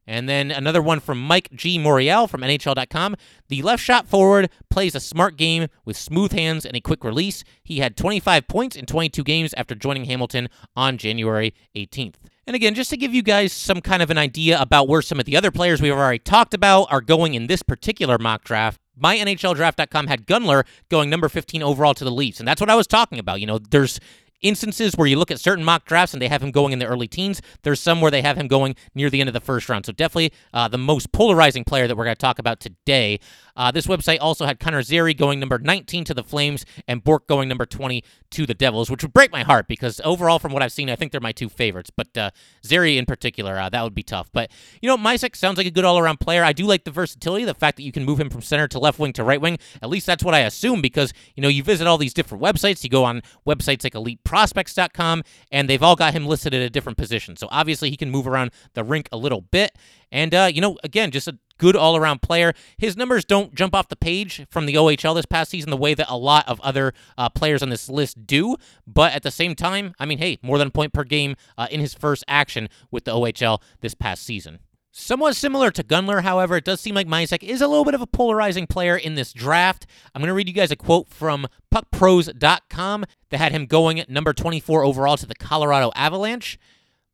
And 0.08 0.28
then 0.28 0.52
another 0.52 0.82
one 0.82 1.00
from 1.00 1.22
Mike 1.22 1.50
G. 1.54 1.78
Morreale 1.78 2.30
from 2.30 2.42
NHL.com. 2.42 3.16
The 3.50 3.62
left 3.62 3.84
shot 3.84 4.08
forward 4.08 4.50
plays 4.70 4.96
a 4.96 5.00
smart 5.00 5.38
game 5.38 5.68
with 5.86 5.96
smooth 5.96 6.32
hands 6.32 6.66
and 6.66 6.76
a 6.76 6.82
quick 6.82 7.04
release. 7.04 7.44
He 7.64 7.80
had 7.80 7.96
25 7.96 8.48
points 8.48 8.76
in 8.76 8.86
22 8.86 9.24
games 9.24 9.54
after 9.56 9.76
joining 9.76 10.06
Hamilton 10.06 10.50
on 10.76 10.98
January 10.98 11.54
18th. 11.76 12.16
And 12.48 12.56
again, 12.56 12.74
just 12.74 12.90
to 12.90 12.98
give 12.98 13.14
you 13.14 13.22
guys 13.22 13.54
some 13.54 13.80
kind 13.80 14.02
of 14.02 14.10
an 14.10 14.18
idea 14.18 14.60
about 14.60 14.88
where 14.90 15.04
some 15.04 15.20
of 15.20 15.26
the 15.26 15.38
other 15.38 15.52
players 15.52 15.82
we've 15.82 15.94
already 15.94 16.20
talked 16.20 16.54
about 16.54 16.92
are 16.92 17.02
going 17.02 17.36
in 17.36 17.48
this 17.48 17.62
particular 17.62 18.18
mock 18.18 18.44
draft, 18.44 18.82
mynhldraft.com 19.02 20.08
had 20.08 20.26
Gunler 20.26 20.66
going 20.90 21.10
number 21.10 21.30
15 21.30 21.62
overall 21.62 21.94
to 21.94 22.04
the 22.04 22.12
Leafs. 22.12 22.40
And 22.40 22.48
that's 22.48 22.60
what 22.60 22.70
I 22.70 22.76
was 22.76 22.88
talking 22.88 23.20
about. 23.20 23.40
You 23.40 23.48
know, 23.48 23.60
there's 23.60 24.00
instances 24.42 24.96
where 24.96 25.08
you 25.08 25.18
look 25.18 25.32
at 25.32 25.40
certain 25.40 25.64
mock 25.64 25.86
drafts 25.86 26.14
and 26.14 26.22
they 26.22 26.28
have 26.28 26.42
him 26.42 26.52
going 26.52 26.74
in 26.74 26.80
the 26.80 26.86
early 26.86 27.08
teens. 27.08 27.42
There's 27.64 27.80
some 27.80 28.02
where 28.02 28.12
they 28.12 28.22
have 28.22 28.38
him 28.38 28.48
going 28.48 28.76
near 28.96 29.10
the 29.10 29.20
end 29.22 29.30
of 29.30 29.34
the 29.34 29.42
first 29.42 29.70
round. 29.70 29.86
So 29.86 29.92
definitely 29.92 30.34
uh, 30.54 30.68
the 30.68 30.78
most 30.78 31.12
polarizing 31.12 31.64
player 31.64 31.88
that 31.88 31.96
we're 31.96 32.06
going 32.06 32.16
to 32.16 32.20
talk 32.20 32.40
about 32.40 32.60
today. 32.60 33.20
Uh, 33.56 33.72
this 33.72 33.88
website 33.88 34.18
also 34.22 34.46
had 34.46 34.60
Connor 34.60 34.82
Zary 34.82 35.14
going 35.14 35.40
number 35.40 35.60
19 35.60 36.04
to 36.06 36.14
the 36.14 36.24
Flames 36.24 36.66
and 36.88 37.04
Bourque 37.04 37.28
going 37.28 37.50
number 37.50 37.66
20 37.66 38.04
to 38.32 38.46
the 38.46 38.54
Devils, 38.54 38.90
which 38.90 39.04
would 39.04 39.14
break 39.14 39.32
my 39.32 39.44
heart 39.44 39.68
because 39.68 40.00
overall, 40.04 40.40
from 40.40 40.54
what 40.54 40.64
I've 40.64 40.72
seen, 40.72 40.90
I 40.90 40.96
think 40.96 41.12
they're 41.12 41.22
my 41.22 41.32
two 41.32 41.50
favorites. 41.50 41.92
But 41.96 42.18
uh, 42.18 42.32
Zary 42.66 42.98
in 42.98 43.06
particular, 43.06 43.58
uh, 43.58 43.70
that 43.70 43.84
would 43.84 43.96
be 43.96 44.04
tough. 44.04 44.30
But, 44.32 44.52
you 44.82 44.88
know, 44.88 44.98
Mysak 44.98 45.36
sounds 45.36 45.58
like 45.58 45.68
a 45.68 45.72
good 45.72 45.86
all 45.86 46.00
around 46.00 46.20
player. 46.20 46.44
I 46.44 46.54
do 46.54 46.66
like 46.66 46.84
the 46.84 46.92
versatility, 46.92 47.46
the 47.46 47.54
fact 47.54 47.78
that 47.78 47.84
you 47.84 47.92
can 47.92 48.06
move 48.06 48.20
him 48.20 48.30
from 48.30 48.42
center 48.42 48.68
to 48.70 48.80
left 48.80 49.00
wing 49.00 49.14
to 49.14 49.24
right 49.24 49.42
wing. 49.42 49.58
At 49.82 49.90
least 49.90 50.06
that's 50.06 50.24
what 50.24 50.34
I 50.34 50.40
assume 50.40 50.82
because, 50.82 51.14
you 51.36 51.42
know, 51.42 51.50
you 51.50 51.64
visit 51.64 51.88
all 51.88 51.98
these 51.98 52.14
different 52.14 52.44
websites. 52.44 52.84
You 52.84 52.90
go 52.90 53.04
on 53.04 53.22
websites 53.46 53.84
like 53.84 53.94
eliteprospects.com, 53.94 55.24
and 55.52 55.70
they've 55.70 55.84
all 55.84 55.96
got 55.96 56.14
him 56.14 56.26
listed 56.26 56.54
at 56.54 56.62
a 56.62 56.70
different 56.70 56.98
position. 56.98 57.36
So 57.36 57.48
obviously 57.52 57.90
he 57.90 57.98
can 57.98 58.10
move 58.10 58.28
around 58.28 58.52
the 58.74 58.84
rink 58.84 59.10
a 59.12 59.18
little 59.18 59.42
bit. 59.42 59.78
And, 60.12 60.34
uh, 60.36 60.50
you 60.54 60.62
know, 60.62 60.78
again, 60.84 61.12
just 61.12 61.28
a 61.28 61.38
good 61.62 61.76
all 61.76 61.96
around 61.96 62.24
player. 62.24 62.54
His 62.76 62.98
numbers 62.98 63.24
don't 63.24 63.54
jump 63.54 63.76
off 63.76 63.88
the 63.88 63.96
page 63.96 64.48
from 64.50 64.66
the 64.66 64.74
OHL 64.74 65.14
this 65.14 65.28
past 65.28 65.52
season 65.52 65.70
the 65.70 65.78
way 65.78 65.94
that 65.94 66.08
a 66.10 66.18
lot 66.18 66.48
of 66.50 66.60
other 66.62 66.92
uh, 67.20 67.30
players 67.30 67.62
on 67.62 67.70
this 67.70 67.88
list 67.88 68.26
do. 68.26 68.58
But 68.88 69.14
at 69.14 69.22
the 69.22 69.30
same 69.30 69.54
time, 69.54 69.94
I 70.00 70.08
mean, 70.08 70.18
hey, 70.18 70.40
more 70.42 70.58
than 70.58 70.70
a 70.70 70.72
point 70.72 70.92
per 70.92 71.04
game 71.04 71.36
uh, 71.60 71.68
in 71.70 71.80
his 71.80 71.94
first 71.94 72.24
action 72.28 72.68
with 72.90 73.06
the 73.06 73.12
OHL 73.12 73.62
this 73.82 73.94
past 73.94 74.24
season. 74.24 74.58
Somewhat 74.92 75.36
similar 75.36 75.70
to 75.72 75.84
Gunler, 75.84 76.24
however, 76.24 76.58
it 76.58 76.66
does 76.66 76.82
seem 76.82 76.96
like 76.96 77.08
Mysak 77.08 77.44
is 77.44 77.62
a 77.62 77.68
little 77.68 77.86
bit 77.86 77.94
of 77.94 78.02
a 78.02 78.08
polarizing 78.08 78.66
player 78.66 78.98
in 78.98 79.14
this 79.14 79.32
draft. 79.32 79.86
I'm 80.14 80.20
going 80.20 80.28
to 80.28 80.34
read 80.34 80.48
you 80.48 80.54
guys 80.54 80.72
a 80.72 80.76
quote 80.76 81.08
from 81.10 81.48
puckpros.com 81.74 83.06
that 83.30 83.38
had 83.38 83.52
him 83.52 83.68
going 83.68 84.04
number 84.10 84.34
24 84.34 84.84
overall 84.84 85.16
to 85.16 85.28
the 85.28 85.36
Colorado 85.36 85.92
Avalanche. 85.96 86.60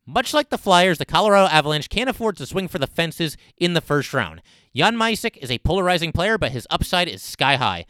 Much 0.10 0.34
like 0.34 0.50
the 0.50 0.58
Flyers, 0.58 1.00
the 1.00 1.06
Colorado 1.06 1.48
Avalanche 1.48 1.89
can't 1.89 2.10
afford 2.10 2.38
to 2.38 2.46
swing 2.46 2.70
for 2.70 2.80
the 2.80 2.88
fences 2.88 3.36
in 3.58 3.74
the 3.74 3.82
first 3.82 4.13
round. 4.13 4.41
Jan 4.74 4.96
Mysak 4.96 5.36
is 5.36 5.52
a 5.52 5.60
polarizing 5.60 6.13
player, 6.13 6.38
but 6.38 6.54
his 6.54 6.65
upside 6.70 7.10
is 7.10 7.22
sky 7.22 7.58
high. 7.58 7.86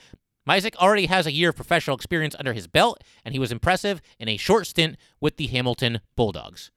Mysak 0.49 0.75
already 0.77 1.06
has 1.06 1.27
a 1.27 1.32
year 1.32 1.49
of 1.49 1.56
professional 1.56 1.95
experience 1.95 2.36
under 2.39 2.53
his 2.53 2.65
belt, 2.65 3.03
and 3.23 3.36
he 3.36 3.39
was 3.39 3.51
impressive 3.51 4.01
in 4.17 4.27
a 4.27 4.36
short 4.36 4.65
stint 4.65 4.97
with 5.21 5.38
the 5.38 5.45
Hamilton 5.45 5.99
Bulldogs. 6.15 6.71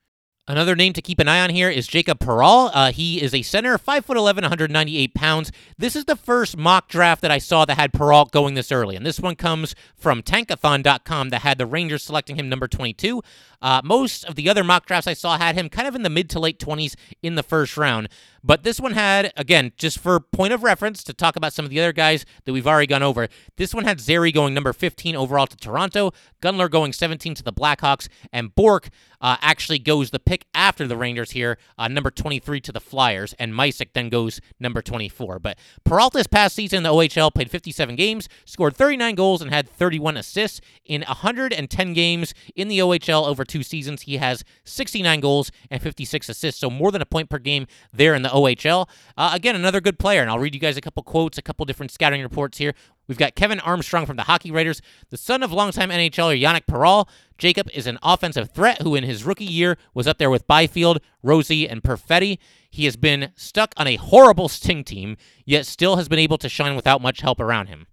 Another 0.49 0.75
name 0.75 0.93
to 0.95 1.03
keep 1.03 1.21
an 1.21 1.29
eye 1.29 1.41
on 1.41 1.51
here 1.51 1.71
is 1.71 1.87
Jacob 1.87 2.19
Perreault. 2.19 2.71
Uh, 2.75 2.91
he 2.91 3.23
is 3.23 3.35
a 3.35 3.43
center, 3.43 3.79
5'11, 3.79 4.43
198 4.43 5.15
pounds. 5.15 5.53
This 5.79 5.95
is 5.95 6.07
the 6.07 6.17
first 6.17 6.57
mock 6.57 6.89
draft 6.89 7.23
that 7.23 7.31
I 7.31 7.39
saw 7.39 7.65
that 7.67 7.77
had 7.77 7.93
Perreault 7.93 8.33
going 8.33 8.55
this 8.55 8.73
early, 8.73 8.97
and 8.97 9.07
this 9.07 9.21
one 9.21 9.37
comes 9.37 9.77
from 9.95 10.23
Tankathon.com 10.23 11.29
that 11.29 11.43
had 11.43 11.59
the 11.59 11.67
Rangers 11.67 12.03
selecting 12.03 12.37
him 12.37 12.49
number 12.49 12.67
22. 12.67 13.23
Uh, 13.63 13.81
most 13.85 14.25
of 14.25 14.35
the 14.35 14.49
other 14.49 14.65
mock 14.65 14.87
drafts 14.87 15.07
I 15.07 15.13
saw 15.15 15.37
had 15.39 15.55
him 15.55 15.69
kind 15.69 15.87
of 15.87 15.95
in 15.95 16.03
the 16.03 16.11
mid 16.11 16.29
to 16.31 16.41
late 16.41 16.59
20s 16.59 16.97
in 17.23 17.35
the 17.35 17.43
first 17.43 17.77
round. 17.77 18.09
But 18.43 18.63
this 18.63 18.81
one 18.81 18.93
had, 18.93 19.33
again, 19.37 19.73
just 19.77 19.99
for 19.99 20.19
point 20.21 20.53
of 20.53 20.63
reference 20.63 21.03
to 21.05 21.13
talk 21.13 21.37
about 21.37 21.53
some 21.53 21.65
of 21.65 21.71
the 21.71 21.81
other 21.81 21.93
guys 21.93 22.25
that 22.45 22.53
we've 22.53 22.67
already 22.67 22.87
gone 22.87 23.03
over, 23.03 23.29
this 23.57 23.75
one 23.75 23.85
had 23.85 24.01
Zary 24.01 24.33
going 24.33 24.55
number 24.55 24.73
15 24.73 25.15
overall 25.15 25.47
to 25.47 25.57
Toronto, 25.57 26.13
Gunler 26.43 26.71
going 26.71 26.93
17 26.93 27.35
to 27.35 27.43
the 27.43 27.53
Blackhawks, 27.53 28.09
and 28.33 28.55
Bourque 28.55 28.89
uh, 29.21 29.37
actually 29.43 29.79
goes 29.79 30.11
the 30.11 30.19
pick 30.19 30.47
after 30.55 30.87
the 30.87 30.97
Rangers 30.97 31.33
here, 31.33 31.59
uh, 31.79 31.89
number 31.89 32.11
23 32.11 32.61
to 32.63 32.73
the 32.73 32.81
Flyers, 32.81 33.35
and 33.39 33.53
Mysak 33.53 33.93
then 33.93 34.09
goes 34.09 34.41
number 34.59 34.81
24. 34.81 35.39
But 35.39 35.59
Perreault 35.87 36.13
this 36.13 36.27
past 36.27 36.57
season 36.57 36.79
in 36.79 36.83
the 36.85 36.91
OHL 36.91 37.33
played 37.35 37.51
57 37.51 37.97
games, 37.97 38.29
scored 38.47 38.77
39 38.77 39.15
goals, 39.15 39.43
and 39.43 39.51
had 39.53 39.69
31 39.69 40.17
assists 40.17 40.61
in 40.85 41.03
110 41.03 41.93
games 41.93 42.33
in 42.57 42.69
the 42.69 42.79
OHL 42.79 43.27
over 43.27 43.45
two 43.45 43.63
seasons. 43.63 44.03
He 44.03 44.17
has 44.17 44.45
69 44.65 45.21
goals 45.21 45.53
and 45.71 45.83
56 45.83 46.29
assists, 46.29 46.61
so 46.61 46.71
more 46.71 46.91
than 46.91 47.03
a 47.03 47.07
point 47.07 47.29
per 47.29 47.39
game 47.39 47.67
there 47.93 48.15
in 48.15 48.23
the 48.23 48.30
OHL. 48.31 48.89
Uh, 49.17 49.31
again, 49.35 49.55
another 49.55 49.81
good 49.81 49.99
player, 49.99 50.23
and 50.23 50.31
I'll 50.31 50.39
read 50.39 50.55
you 50.55 50.61
guys 50.61 50.77
a 50.77 50.81
couple 50.81 51.03
quotes, 51.03 51.39
a 51.39 51.43
couple 51.43 51.67
different 51.67 51.93
scouting 51.93 52.23
reports 52.23 52.59
here. 52.59 52.75
We've 53.09 53.19
got 53.19 53.35
Kevin 53.35 53.61
Armstrong 53.61 54.07
from 54.07 54.17
the 54.17 54.23
Hockey 54.23 54.51
Writers, 54.51 54.81
the 55.09 55.17
son 55.17 55.43
of 55.43 55.53
longtime 55.53 55.91
NHLer 55.91 56.41
Yanic 56.41 56.67
Perreault. 56.71 57.09
Jacob 57.39 57.69
is 57.75 57.87
an 57.87 57.99
offensive 58.03 58.51
threat 58.51 58.83
who, 58.83 58.95
in 58.95 59.03
his 59.03 59.25
rookie 59.25 59.45
year, 59.45 59.77
was 59.95 60.07
up 60.07 60.19
there 60.19 60.31
with 60.31 60.47
Byfield, 60.47 61.01
Rossi, 61.23 61.69
and 61.69 61.83
Perfetti. 61.83 62.39
He 62.71 62.85
has 62.85 62.97
been 62.97 63.33
stuck 63.35 63.75
on 63.77 63.89
a 63.89 63.97
horrible 63.97 64.49
Sting 64.49 64.85
team, 64.85 65.17
yet 65.45 65.67
still 65.67 65.97
has 65.97 66.09
been 66.09 66.21
able 66.21 66.39
to 66.39 66.49
shine 66.49 66.77
without 66.77 67.03
much 67.03 67.21
help 67.21 67.41
around 67.41 67.67
him. 67.67 67.87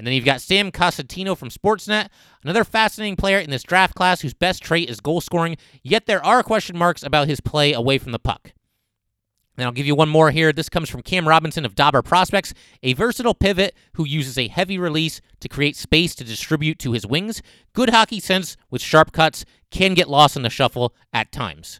And 0.00 0.06
then 0.06 0.14
you've 0.14 0.24
got 0.24 0.40
Sam 0.40 0.72
Cosentino 0.72 1.36
from 1.36 1.50
Sportsnet, 1.50 2.08
another 2.42 2.64
fascinating 2.64 3.16
player 3.16 3.38
in 3.38 3.50
this 3.50 3.62
draft 3.62 3.94
class 3.94 4.22
whose 4.22 4.32
best 4.32 4.62
trait 4.62 4.88
is 4.88 4.98
goal 4.98 5.20
scoring, 5.20 5.58
yet 5.82 6.06
there 6.06 6.24
are 6.24 6.42
question 6.42 6.78
marks 6.78 7.02
about 7.02 7.28
his 7.28 7.40
play 7.40 7.74
away 7.74 7.98
from 7.98 8.12
the 8.12 8.18
puck. 8.18 8.52
And 9.60 9.66
I'll 9.66 9.72
give 9.72 9.86
you 9.86 9.94
one 9.94 10.08
more 10.08 10.30
here. 10.30 10.54
This 10.54 10.70
comes 10.70 10.88
from 10.88 11.02
Cam 11.02 11.28
Robinson 11.28 11.66
of 11.66 11.74
Dobber 11.74 12.00
Prospects, 12.00 12.54
a 12.82 12.94
versatile 12.94 13.34
pivot 13.34 13.74
who 13.92 14.06
uses 14.06 14.38
a 14.38 14.48
heavy 14.48 14.78
release 14.78 15.20
to 15.40 15.48
create 15.48 15.76
space 15.76 16.14
to 16.14 16.24
distribute 16.24 16.78
to 16.78 16.92
his 16.92 17.06
wings. 17.06 17.42
Good 17.74 17.90
hockey 17.90 18.20
sense 18.20 18.56
with 18.70 18.80
sharp 18.80 19.12
cuts, 19.12 19.44
can 19.70 19.92
get 19.92 20.08
lost 20.08 20.34
in 20.34 20.42
the 20.42 20.48
shuffle 20.48 20.94
at 21.12 21.30
times. 21.30 21.78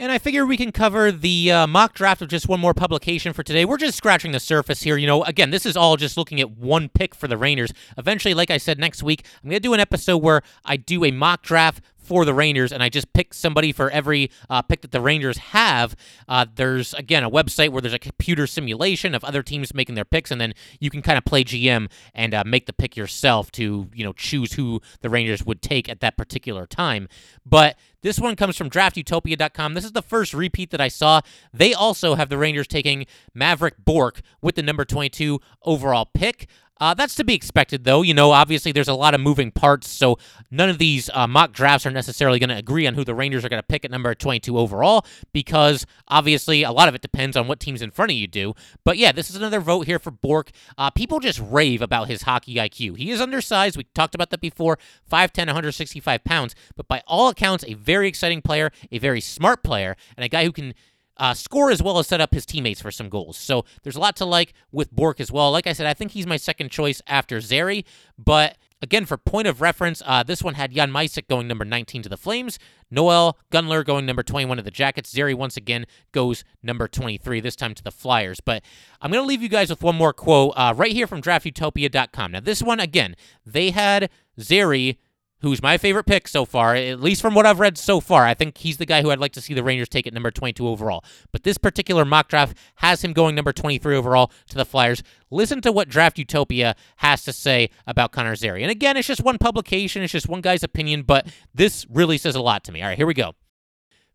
And 0.00 0.12
I 0.12 0.18
figure 0.18 0.46
we 0.46 0.56
can 0.56 0.70
cover 0.70 1.10
the 1.10 1.50
uh, 1.50 1.66
mock 1.66 1.92
draft 1.92 2.22
of 2.22 2.28
just 2.28 2.48
one 2.48 2.60
more 2.60 2.72
publication 2.72 3.32
for 3.32 3.42
today. 3.42 3.64
We're 3.64 3.78
just 3.78 3.96
scratching 3.96 4.30
the 4.30 4.38
surface 4.38 4.82
here. 4.82 4.96
You 4.96 5.08
know, 5.08 5.24
again, 5.24 5.50
this 5.50 5.66
is 5.66 5.76
all 5.76 5.96
just 5.96 6.16
looking 6.16 6.40
at 6.40 6.52
one 6.52 6.88
pick 6.88 7.16
for 7.16 7.26
the 7.26 7.36
Rangers. 7.36 7.72
Eventually, 7.96 8.32
like 8.32 8.48
I 8.48 8.58
said, 8.58 8.78
next 8.78 9.02
week, 9.02 9.26
I'm 9.42 9.50
going 9.50 9.56
to 9.56 9.60
do 9.60 9.74
an 9.74 9.80
episode 9.80 10.18
where 10.18 10.42
I 10.64 10.76
do 10.76 11.04
a 11.04 11.10
mock 11.10 11.42
draft 11.42 11.82
for 12.08 12.24
the 12.24 12.32
Rangers 12.32 12.72
and 12.72 12.82
I 12.82 12.88
just 12.88 13.12
pick 13.12 13.34
somebody 13.34 13.70
for 13.70 13.90
every 13.90 14.30
uh, 14.48 14.62
pick 14.62 14.80
that 14.80 14.92
the 14.92 15.00
Rangers 15.00 15.36
have, 15.36 15.94
uh, 16.26 16.46
there's 16.54 16.94
again 16.94 17.22
a 17.22 17.30
website 17.30 17.68
where 17.68 17.82
there's 17.82 17.92
a 17.92 17.98
computer 17.98 18.46
simulation 18.46 19.14
of 19.14 19.22
other 19.22 19.42
teams 19.42 19.74
making 19.74 19.94
their 19.94 20.06
picks, 20.06 20.30
and 20.30 20.40
then 20.40 20.54
you 20.80 20.88
can 20.88 21.02
kind 21.02 21.18
of 21.18 21.24
play 21.26 21.44
GM 21.44 21.90
and 22.14 22.32
uh, 22.32 22.44
make 22.46 22.64
the 22.64 22.72
pick 22.72 22.96
yourself 22.96 23.52
to 23.52 23.90
you 23.94 24.04
know 24.04 24.14
choose 24.14 24.54
who 24.54 24.80
the 25.02 25.10
Rangers 25.10 25.44
would 25.44 25.60
take 25.60 25.86
at 25.88 26.00
that 26.00 26.16
particular 26.16 26.66
time. 26.66 27.08
But 27.44 27.76
this 28.00 28.18
one 28.18 28.36
comes 28.36 28.56
from 28.56 28.70
draftutopia.com. 28.70 29.74
This 29.74 29.84
is 29.84 29.92
the 29.92 30.02
first 30.02 30.32
repeat 30.32 30.70
that 30.70 30.80
I 30.80 30.88
saw. 30.88 31.20
They 31.52 31.74
also 31.74 32.14
have 32.14 32.28
the 32.28 32.38
Rangers 32.38 32.68
taking 32.68 33.06
Maverick 33.34 33.84
Bourque 33.84 34.22
with 34.40 34.54
the 34.54 34.62
number 34.62 34.84
22 34.84 35.40
overall 35.64 36.06
pick. 36.06 36.48
Uh, 36.80 36.94
that's 36.94 37.14
to 37.16 37.24
be 37.24 37.34
expected, 37.34 37.84
though. 37.84 38.02
You 38.02 38.14
know, 38.14 38.30
obviously 38.30 38.72
there's 38.72 38.88
a 38.88 38.94
lot 38.94 39.14
of 39.14 39.20
moving 39.20 39.50
parts, 39.50 39.88
so 39.88 40.18
none 40.50 40.68
of 40.68 40.78
these 40.78 41.10
uh, 41.12 41.26
mock 41.26 41.52
drafts 41.52 41.86
are 41.86 41.90
necessarily 41.90 42.38
going 42.38 42.50
to 42.50 42.56
agree 42.56 42.86
on 42.86 42.94
who 42.94 43.04
the 43.04 43.14
Rangers 43.14 43.44
are 43.44 43.48
going 43.48 43.62
to 43.62 43.66
pick 43.66 43.84
at 43.84 43.90
number 43.90 44.14
22 44.14 44.56
overall, 44.58 45.04
because 45.32 45.86
obviously 46.06 46.62
a 46.62 46.72
lot 46.72 46.88
of 46.88 46.94
it 46.94 47.02
depends 47.02 47.36
on 47.36 47.48
what 47.48 47.60
teams 47.60 47.82
in 47.82 47.90
front 47.90 48.10
of 48.10 48.16
you 48.16 48.26
do. 48.26 48.54
But 48.84 48.96
yeah, 48.96 49.12
this 49.12 49.30
is 49.30 49.36
another 49.36 49.60
vote 49.60 49.86
here 49.86 49.98
for 49.98 50.10
Bourque. 50.10 50.50
Uh, 50.76 50.90
people 50.90 51.20
just 51.20 51.40
rave 51.40 51.82
about 51.82 52.08
his 52.08 52.22
hockey 52.22 52.54
IQ. 52.54 52.96
He 52.96 53.10
is 53.10 53.20
undersized. 53.20 53.76
We 53.76 53.84
talked 53.94 54.14
about 54.14 54.30
that 54.30 54.40
before 54.40 54.78
5'10, 55.10 55.46
165 55.46 56.24
pounds, 56.24 56.54
but 56.76 56.88
by 56.88 57.02
all 57.06 57.28
accounts, 57.28 57.64
a 57.66 57.74
very 57.74 58.08
exciting 58.08 58.42
player, 58.42 58.70
a 58.92 58.98
very 58.98 59.20
smart 59.20 59.62
player, 59.62 59.96
and 60.16 60.24
a 60.24 60.28
guy 60.28 60.44
who 60.44 60.52
can 60.52 60.74
uh, 61.18 61.34
score 61.34 61.70
as 61.70 61.82
well 61.82 61.98
as 61.98 62.06
set 62.06 62.20
up 62.20 62.34
his 62.34 62.46
teammates 62.46 62.80
for 62.80 62.90
some 62.90 63.08
goals. 63.08 63.36
So 63.36 63.64
there's 63.82 63.96
a 63.96 64.00
lot 64.00 64.16
to 64.16 64.24
like 64.24 64.54
with 64.72 64.90
Bourque 64.92 65.20
as 65.20 65.32
well. 65.32 65.50
Like 65.50 65.66
I 65.66 65.72
said, 65.72 65.86
I 65.86 65.94
think 65.94 66.12
he's 66.12 66.26
my 66.26 66.36
second 66.36 66.70
choice 66.70 67.02
after 67.06 67.40
Zary, 67.40 67.84
but 68.16 68.56
Again, 68.80 69.06
for 69.06 69.16
point 69.16 69.48
of 69.48 69.60
reference, 69.60 70.02
uh, 70.06 70.22
this 70.22 70.42
one 70.42 70.54
had 70.54 70.72
Jan 70.72 70.92
Mysak 70.92 71.26
going 71.26 71.48
number 71.48 71.64
19 71.64 72.02
to 72.02 72.08
the 72.08 72.16
Flames, 72.16 72.60
Noel 72.90 73.36
Gunler 73.50 73.84
going 73.84 74.06
number 74.06 74.22
21 74.22 74.56
to 74.56 74.62
the 74.62 74.70
Jackets. 74.70 75.10
Zary 75.10 75.34
once 75.34 75.56
again 75.56 75.84
goes 76.12 76.44
number 76.62 76.86
23, 76.86 77.40
this 77.40 77.56
time 77.56 77.74
to 77.74 77.82
the 77.82 77.90
Flyers. 77.90 78.38
But 78.38 78.62
I'm 79.00 79.10
going 79.10 79.22
to 79.22 79.26
leave 79.26 79.42
you 79.42 79.48
guys 79.48 79.68
with 79.68 79.82
one 79.82 79.96
more 79.96 80.12
quote 80.12 80.54
uh, 80.56 80.74
right 80.76 80.92
here 80.92 81.08
from 81.08 81.20
draftutopia.com. 81.20 82.32
Now, 82.32 82.40
this 82.40 82.62
one, 82.62 82.78
again, 82.78 83.16
they 83.44 83.70
had 83.70 84.10
Zary 84.40 85.00
who's 85.40 85.62
my 85.62 85.78
favorite 85.78 86.04
pick 86.04 86.26
so 86.28 86.44
far, 86.44 86.74
at 86.74 87.00
least 87.00 87.22
from 87.22 87.34
what 87.34 87.46
I've 87.46 87.60
read 87.60 87.78
so 87.78 88.00
far. 88.00 88.24
I 88.24 88.34
think 88.34 88.58
he's 88.58 88.78
the 88.78 88.86
guy 88.86 89.02
who 89.02 89.10
I'd 89.10 89.18
like 89.18 89.32
to 89.32 89.40
see 89.40 89.54
the 89.54 89.62
Rangers 89.62 89.88
take 89.88 90.06
at 90.06 90.12
number 90.12 90.30
22 90.30 90.66
overall. 90.66 91.04
But 91.32 91.44
this 91.44 91.58
particular 91.58 92.04
mock 92.04 92.28
draft 92.28 92.56
has 92.76 93.02
him 93.02 93.12
going 93.12 93.34
number 93.34 93.52
23 93.52 93.96
overall 93.96 94.32
to 94.48 94.56
the 94.56 94.64
Flyers. 94.64 95.02
Listen 95.30 95.60
to 95.60 95.72
what 95.72 95.88
Draft 95.88 96.18
Utopia 96.18 96.74
has 96.96 97.22
to 97.24 97.32
say 97.32 97.70
about 97.86 98.12
Connor 98.12 98.34
Zary. 98.34 98.62
And 98.62 98.70
again, 98.70 98.96
it's 98.96 99.08
just 99.08 99.22
one 99.22 99.38
publication, 99.38 100.02
it's 100.02 100.12
just 100.12 100.28
one 100.28 100.40
guy's 100.40 100.62
opinion, 100.62 101.02
but 101.02 101.26
this 101.54 101.86
really 101.90 102.18
says 102.18 102.34
a 102.34 102.42
lot 102.42 102.64
to 102.64 102.72
me. 102.72 102.82
All 102.82 102.88
right, 102.88 102.96
here 102.96 103.06
we 103.06 103.14
go. 103.14 103.34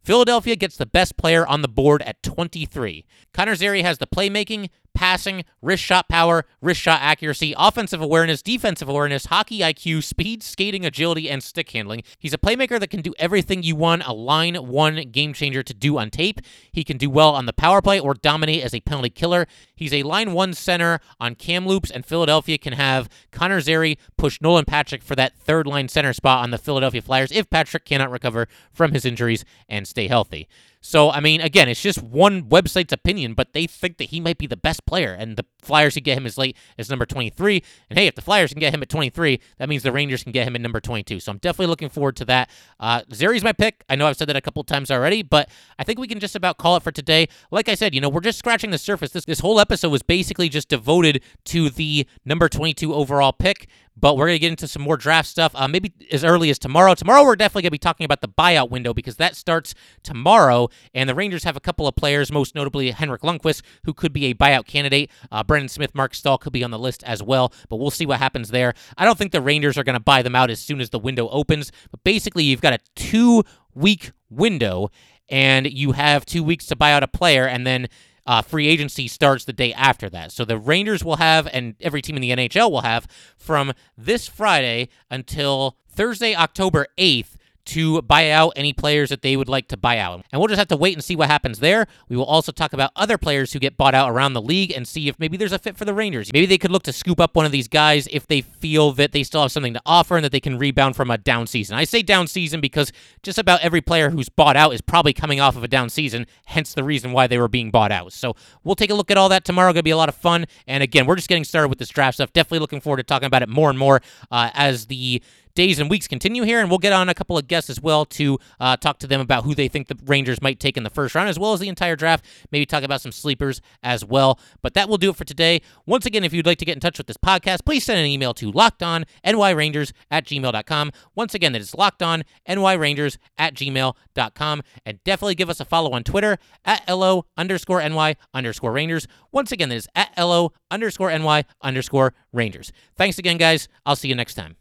Philadelphia 0.04 0.58
gets 0.58 0.76
the 0.76 0.86
best 0.86 1.16
player 1.16 1.48
on 1.48 1.62
the 1.62 1.68
board 1.70 2.02
at 2.02 2.22
23. 2.24 3.06
Connor 3.34 3.56
Zary 3.56 3.84
has 3.84 4.00
the 4.00 4.08
playmaking, 4.08 4.70
passing, 4.94 5.46
wrist 5.62 5.84
shot 5.84 6.08
power, 6.10 6.46
wrist 6.62 6.82
shot 6.82 7.00
accuracy, 7.02 7.54
offensive 7.58 8.02
awareness, 8.02 8.42
defensive 8.42 8.90
awareness, 8.90 9.28
hockey 9.28 9.60
IQ, 9.60 10.04
speed, 10.04 10.44
skating, 10.44 10.86
agility, 10.86 11.30
and 11.30 11.44
stick 11.44 11.70
handling. 11.72 12.04
He's 12.18 12.34
a 12.34 12.38
playmaker 12.38 12.80
that 12.80 12.90
can 12.90 13.02
do 13.02 13.14
everything 13.20 13.64
you 13.64 13.76
want 13.76 14.04
a 14.06 14.14
line 14.14 14.56
one 14.56 14.96
game 15.12 15.34
changer 15.34 15.64
to 15.64 15.74
do 15.74 15.98
on 15.98 16.10
tape. 16.10 16.42
He 16.72 16.84
can 16.84 16.98
do 16.98 17.10
well 17.10 17.36
on 17.36 17.46
the 17.46 17.54
power 17.54 17.82
play 17.82 18.00
or 18.00 18.14
dominate 18.14 18.64
as 18.64 18.74
a 18.74 18.82
penalty 18.82 19.10
killer. 19.10 19.48
He's 19.76 19.94
a 19.94 20.04
line 20.04 20.34
one 20.34 20.54
center 20.54 21.00
on 21.20 21.36
Kamloops, 21.36 21.92
and 21.92 22.06
Philadelphia 22.06 22.58
can 22.58 22.74
have 22.74 23.10
Connor 23.32 23.62
Zary 23.62 23.98
push 24.18 24.40
Nolan 24.42 24.66
Patrick 24.66 25.04
for 25.04 25.16
that 25.16 25.36
third 25.36 25.68
line 25.68 25.88
center 25.88 26.14
spot 26.14 26.44
on 26.44 26.52
the 26.52 26.58
Philadelphia 26.58 27.02
Flyers 27.02 27.32
if 27.32 27.50
Patrick 27.50 27.86
cannot 27.86 28.12
recover 28.12 28.48
from 28.72 28.92
his 28.92 29.06
injuries 29.06 29.44
and 29.68 29.88
stay 29.88 30.08
healthy. 30.08 30.48
So, 30.86 31.10
I 31.10 31.22
mean, 31.22 31.40
again, 31.40 31.70
it's 31.70 31.82
just 31.82 32.04
one 32.04 32.44
website's 32.44 32.92
opinion, 32.92 33.36
but 33.36 33.54
they 33.54 33.68
think 33.68 33.98
that 34.00 34.10
he 34.10 34.20
might 34.20 34.38
be 34.38 34.48
the 34.48 34.58
best 34.58 34.86
player, 34.86 35.14
and 35.14 35.38
the 35.38 35.46
Flyers 35.62 35.94
can 35.94 36.04
get 36.04 36.18
him 36.18 36.26
as 36.26 36.38
late 36.38 36.58
as 36.78 36.90
number 36.90 37.06
23. 37.06 37.64
And 37.90 37.98
hey, 37.98 38.08
if 38.08 38.16
the 38.16 38.22
Flyers 38.22 38.52
can 38.52 38.60
get 38.60 38.74
him 38.74 38.82
at 38.82 38.90
23, 38.90 39.40
that 39.60 39.70
means 39.70 39.84
the 39.84 39.94
Rangers 39.94 40.24
can 40.24 40.34
get 40.34 40.46
him 40.46 40.56
at 40.56 40.62
number 40.62 40.82
22. 40.82 41.22
So 41.22 41.32
I'm 41.32 41.38
definitely 41.38 41.68
looking 41.68 41.88
forward 41.88 42.18
to 42.18 42.26
that. 42.26 42.50
Uh, 42.82 43.02
Zary's 43.14 43.46
my 43.46 43.54
pick. 43.54 43.86
I 43.88 43.96
know 43.96 44.08
I've 44.08 44.18
said 44.18 44.28
that 44.28 44.36
a 44.36 44.42
couple 44.42 44.62
times 44.66 44.92
already, 44.92 45.24
but 45.24 45.50
I 45.80 45.86
think 45.86 46.00
we 46.00 46.08
can 46.08 46.20
just 46.20 46.36
about 46.36 46.58
call 46.58 46.76
it 46.76 46.84
for 46.84 46.92
today. 46.92 47.30
Like 47.50 47.70
I 47.70 47.76
said, 47.76 47.96
you 47.96 48.02
know, 48.02 48.10
we're 48.10 48.20
just 48.20 48.38
scratching 48.38 48.72
the 48.72 48.78
surface. 48.78 49.12
This 49.12 49.24
this 49.24 49.40
whole 49.40 49.62
episode 49.62 49.90
was 49.90 50.04
basically 50.04 50.50
just 50.50 50.68
devoted 50.68 51.24
to 51.46 51.70
the 51.70 52.06
number 52.26 52.50
22 52.50 52.94
overall 52.94 53.32
pick 53.32 53.70
but 53.96 54.18
we're 54.18 54.28
going 54.28 54.36
to 54.36 54.40
get 54.40 54.50
into 54.50 54.68
some 54.68 54.82
more 54.82 54.98
draft 54.98 55.28
stuff 55.28 55.52
uh, 55.56 55.68
maybe 55.68 55.94
as 56.12 56.24
early 56.24 56.50
as 56.50 56.60
tomorrow. 56.60 56.94
Tomorrow, 56.96 57.24
we're 57.24 57.36
definitely 57.36 57.64
going 57.64 57.70
to 57.70 57.72
be 57.72 57.78
talking 57.80 58.06
about 58.06 58.22
the 58.22 58.28
buyout 58.28 58.70
window 58.70 58.94
because 58.94 59.18
that 59.18 59.36
starts 59.36 59.74
tomorrow, 60.04 60.70
and 60.94 61.10
the 61.10 61.16
Rangers 61.16 61.44
have 61.44 61.56
a 61.56 61.60
couple 61.60 61.88
of 61.88 61.96
players, 61.96 62.32
most 62.32 62.56
notably 62.56 62.92
Henrik 62.92 63.22
Lundqvist, 63.22 63.62
who 63.86 63.94
could 63.94 64.14
be 64.14 64.26
a 64.26 64.34
buyout 64.34 64.66
candidate. 64.66 65.12
Uh, 65.32 65.44
Brendan 65.44 65.70
Smith, 65.70 65.94
Mark 65.94 66.14
Staal 66.14 66.38
could 66.38 66.54
be 66.54 66.64
on 66.64 66.72
the 66.72 66.80
list 66.80 67.04
as 67.04 67.22
well, 67.22 67.54
but 67.70 67.78
we'll 67.78 67.92
see 67.92 68.06
what 68.06 68.20
happens 68.20 68.50
there. 68.50 68.74
I 68.98 69.06
don't 69.06 69.18
think 69.18 69.32
the 69.32 69.42
Rangers 69.42 69.78
are 69.78 69.84
going 69.84 69.94
to 69.94 70.00
buy 70.00 70.22
them 70.22 70.36
out 70.36 70.50
as 70.50 70.60
soon 70.60 70.82
as 70.82 70.90
the 70.90 71.00
window 71.00 71.30
opens, 71.30 71.72
but 71.92 72.04
basically, 72.04 72.44
you've 72.44 72.62
got 72.62 72.74
a 72.74 72.80
two 72.96 73.44
week 73.74 74.12
window, 74.30 74.90
and 75.30 75.72
you 75.72 75.94
have 75.94 76.26
two 76.26 76.44
weeks 76.44 76.66
to 76.68 76.76
buy 76.76 76.92
out 76.92 77.04
a 77.04 77.08
player, 77.08 77.48
and 77.48 77.66
then 77.66 77.88
uh, 78.26 78.42
free 78.42 78.68
agency 78.68 79.08
starts 79.08 79.46
the 79.46 79.54
day 79.54 79.74
after 79.74 80.10
that. 80.10 80.32
So 80.32 80.46
the 80.46 80.58
Rangers 80.58 81.04
will 81.04 81.18
have, 81.18 81.48
and 81.52 81.76
every 81.82 82.02
team 82.02 82.16
in 82.16 82.22
the 82.22 82.32
NHL 82.32 82.72
will 82.72 82.82
have, 82.82 83.08
from 83.38 83.74
this 83.98 84.28
Friday 84.28 84.90
until 85.10 85.78
Thursday, 85.90 86.36
October 86.36 86.88
8th 86.98 87.33
to 87.66 88.02
buy 88.02 88.30
out 88.30 88.54
any 88.56 88.74
players 88.74 89.10
that 89.10 89.22
they 89.22 89.38
would 89.38 89.48
like 89.48 89.68
to 89.70 89.78
buy 89.78 89.98
out. 89.98 90.26
And 90.32 90.40
we'll 90.40 90.48
just 90.48 90.60
have 90.60 90.68
to 90.70 90.78
wait 90.78 90.94
and 90.94 91.04
see 91.04 91.16
what 91.16 91.30
happens 91.30 91.60
there. 91.60 91.88
We 92.10 92.18
will 92.18 92.26
also 92.26 92.52
talk 92.52 92.74
about 92.74 92.92
other 92.96 93.18
players 93.18 93.54
who 93.54 93.60
get 93.60 93.78
bought 93.78 93.96
out 93.96 94.10
around 94.10 94.34
the 94.34 94.42
league 94.42 94.72
and 94.72 94.88
see 94.88 95.08
if 95.08 95.20
maybe 95.20 95.38
there's 95.38 95.54
a 95.54 95.60
fit 95.60 95.78
for 95.78 95.86
the 95.86 95.94
Rangers. 95.94 96.32
Maybe 96.34 96.46
they 96.46 96.58
could 96.58 96.72
look 96.72 96.84
to 96.84 96.94
scoop 96.94 97.20
up 97.20 97.36
one 97.36 97.46
of 97.46 97.52
these 97.52 97.68
guys 97.68 98.08
if 98.12 98.28
they 98.28 98.42
feel 98.42 98.92
that 98.94 99.12
they 99.12 99.24
still 99.24 99.42
have 99.42 99.52
something 99.52 99.74
to 99.74 99.82
offer 99.86 100.16
and 100.16 100.26
that 100.26 100.32
they 100.32 100.40
can 100.40 100.58
rebound 100.58 100.96
from 100.96 101.10
a 101.10 101.18
down 101.18 101.48
season. 101.48 101.78
I 101.78 101.86
say 101.86 102.02
down 102.02 102.28
season 102.28 102.60
because 102.60 102.92
just 103.22 103.38
about 103.38 103.62
every 103.62 103.82
player 103.82 104.10
who's 104.10 104.30
bought 104.30 104.56
out 104.56 104.74
is 104.74 104.82
probably 104.82 105.14
coming 105.14 105.40
off 105.40 105.56
of 105.56 105.64
a 105.64 105.68
down 105.68 105.90
season, 105.90 106.28
hence 106.46 106.74
the 106.74 106.84
reason 106.84 107.12
why 107.12 107.28
they 107.28 107.38
were 107.38 107.48
being 107.48 107.72
bought 107.72 107.92
out. 107.92 108.14
So 108.14 108.36
we'll 108.64 108.76
take 108.76 108.90
a 108.90 108.96
look 108.96 109.12
at 109.12 109.18
all 109.18 109.30
that 109.30 109.46
tomorrow. 109.46 109.72
Going 109.72 109.78
to 109.78 109.84
be 109.84 109.92
a 109.92 109.98
lot 109.98 110.10
of 110.10 110.16
fun. 110.16 110.46
And 110.68 110.84
again, 110.84 111.06
we're 111.06 111.16
just 111.16 111.30
getting 111.30 111.44
started 111.44 111.70
with 111.70 111.80
this 111.80 111.90
draft 111.90 112.16
stuff. 112.16 112.34
Definitely 112.34 112.60
looking 112.60 112.82
forward 112.82 112.98
to 112.98 113.04
talking 113.04 113.28
about 113.28 113.42
it 113.42 113.50
more 113.50 113.70
and 113.70 113.80
more 113.80 114.02
uh, 114.32 114.50
as 114.54 114.88
the 114.88 115.22
days 115.56 115.80
and 115.80 115.90
weeks 115.90 116.08
continue 116.08 116.44
here, 116.44 116.60
and 116.60 116.70
we'll 116.70 116.80
get 116.80 116.94
on 116.94 117.10
a 117.10 117.14
couple 117.14 117.38
of 117.38 117.48
guests 117.48 117.70
as 117.70 117.82
well 117.82 118.06
to 118.06 118.40
uh, 118.60 118.78
talk 118.78 119.00
to 119.00 119.08
them 119.08 119.22
about 119.22 119.44
who 119.44 119.56
they 119.56 119.68
think 119.68 119.88
the 119.88 119.98
Rangers 120.06 120.42
might 120.42 120.60
take 120.60 120.78
in 120.78 120.84
the 120.84 120.90
first 120.90 121.16
round, 121.16 121.30
as 121.30 121.40
well 121.40 121.54
as 121.54 121.60
the 121.60 121.70
entire 121.70 121.96
draft. 121.96 122.26
Maybe 122.52 122.66
talk 122.66 122.84
about 122.84 123.02
some 123.02 123.12
sleepers 123.12 123.62
as 123.82 124.04
well. 124.04 124.40
But 124.62 124.74
that 124.74 124.90
will 124.90 124.98
do 124.98 125.10
it 125.10 125.16
for 125.16 125.26
today. 125.26 125.62
Once 125.86 126.06
again, 126.06 126.24
if 126.24 126.34
you'd 126.34 126.46
like 126.46 126.58
to 126.60 126.66
get 126.66 126.76
in 126.76 126.80
touch 126.80 126.98
with 126.98 127.08
this 127.08 127.18
podcast, 127.18 127.66
please 127.66 127.84
send 127.84 128.00
an 128.00 128.06
email 128.06 128.34
to 128.36 128.52
lockedonnyrangers 128.52 129.92
at 130.12 130.26
gmail.com. 130.26 130.92
Once 131.16 131.34
again, 131.34 131.54
that 131.54 131.62
is 131.62 131.72
lockedonnyrangers 131.72 133.18
at 133.38 133.54
gmail.com. 133.54 134.62
And 134.86 135.04
definitely 135.04 135.36
give 135.36 135.50
us 135.50 135.60
a 135.60 135.66
follow 135.66 135.92
on 135.92 136.04
Twitter 136.04 136.38
at 136.66 136.88
LO 136.90 137.26
underscore 137.38 137.88
NY 137.88 138.16
underscore 138.34 138.72
Rangers. 138.72 139.08
Once 139.32 139.52
again, 139.52 139.70
that 139.70 139.76
is 139.76 139.88
at 139.96 140.12
LO 140.18 140.54
underscore 140.72 141.18
NY 141.18 141.46
underscore 141.62 142.14
Rangers. 142.32 142.72
Thanks 142.96 143.18
again, 143.18 143.38
guys. 143.38 143.68
I'll 143.86 143.96
see 143.96 144.08
you 144.08 144.16
next 144.16 144.36
time. 144.36 144.56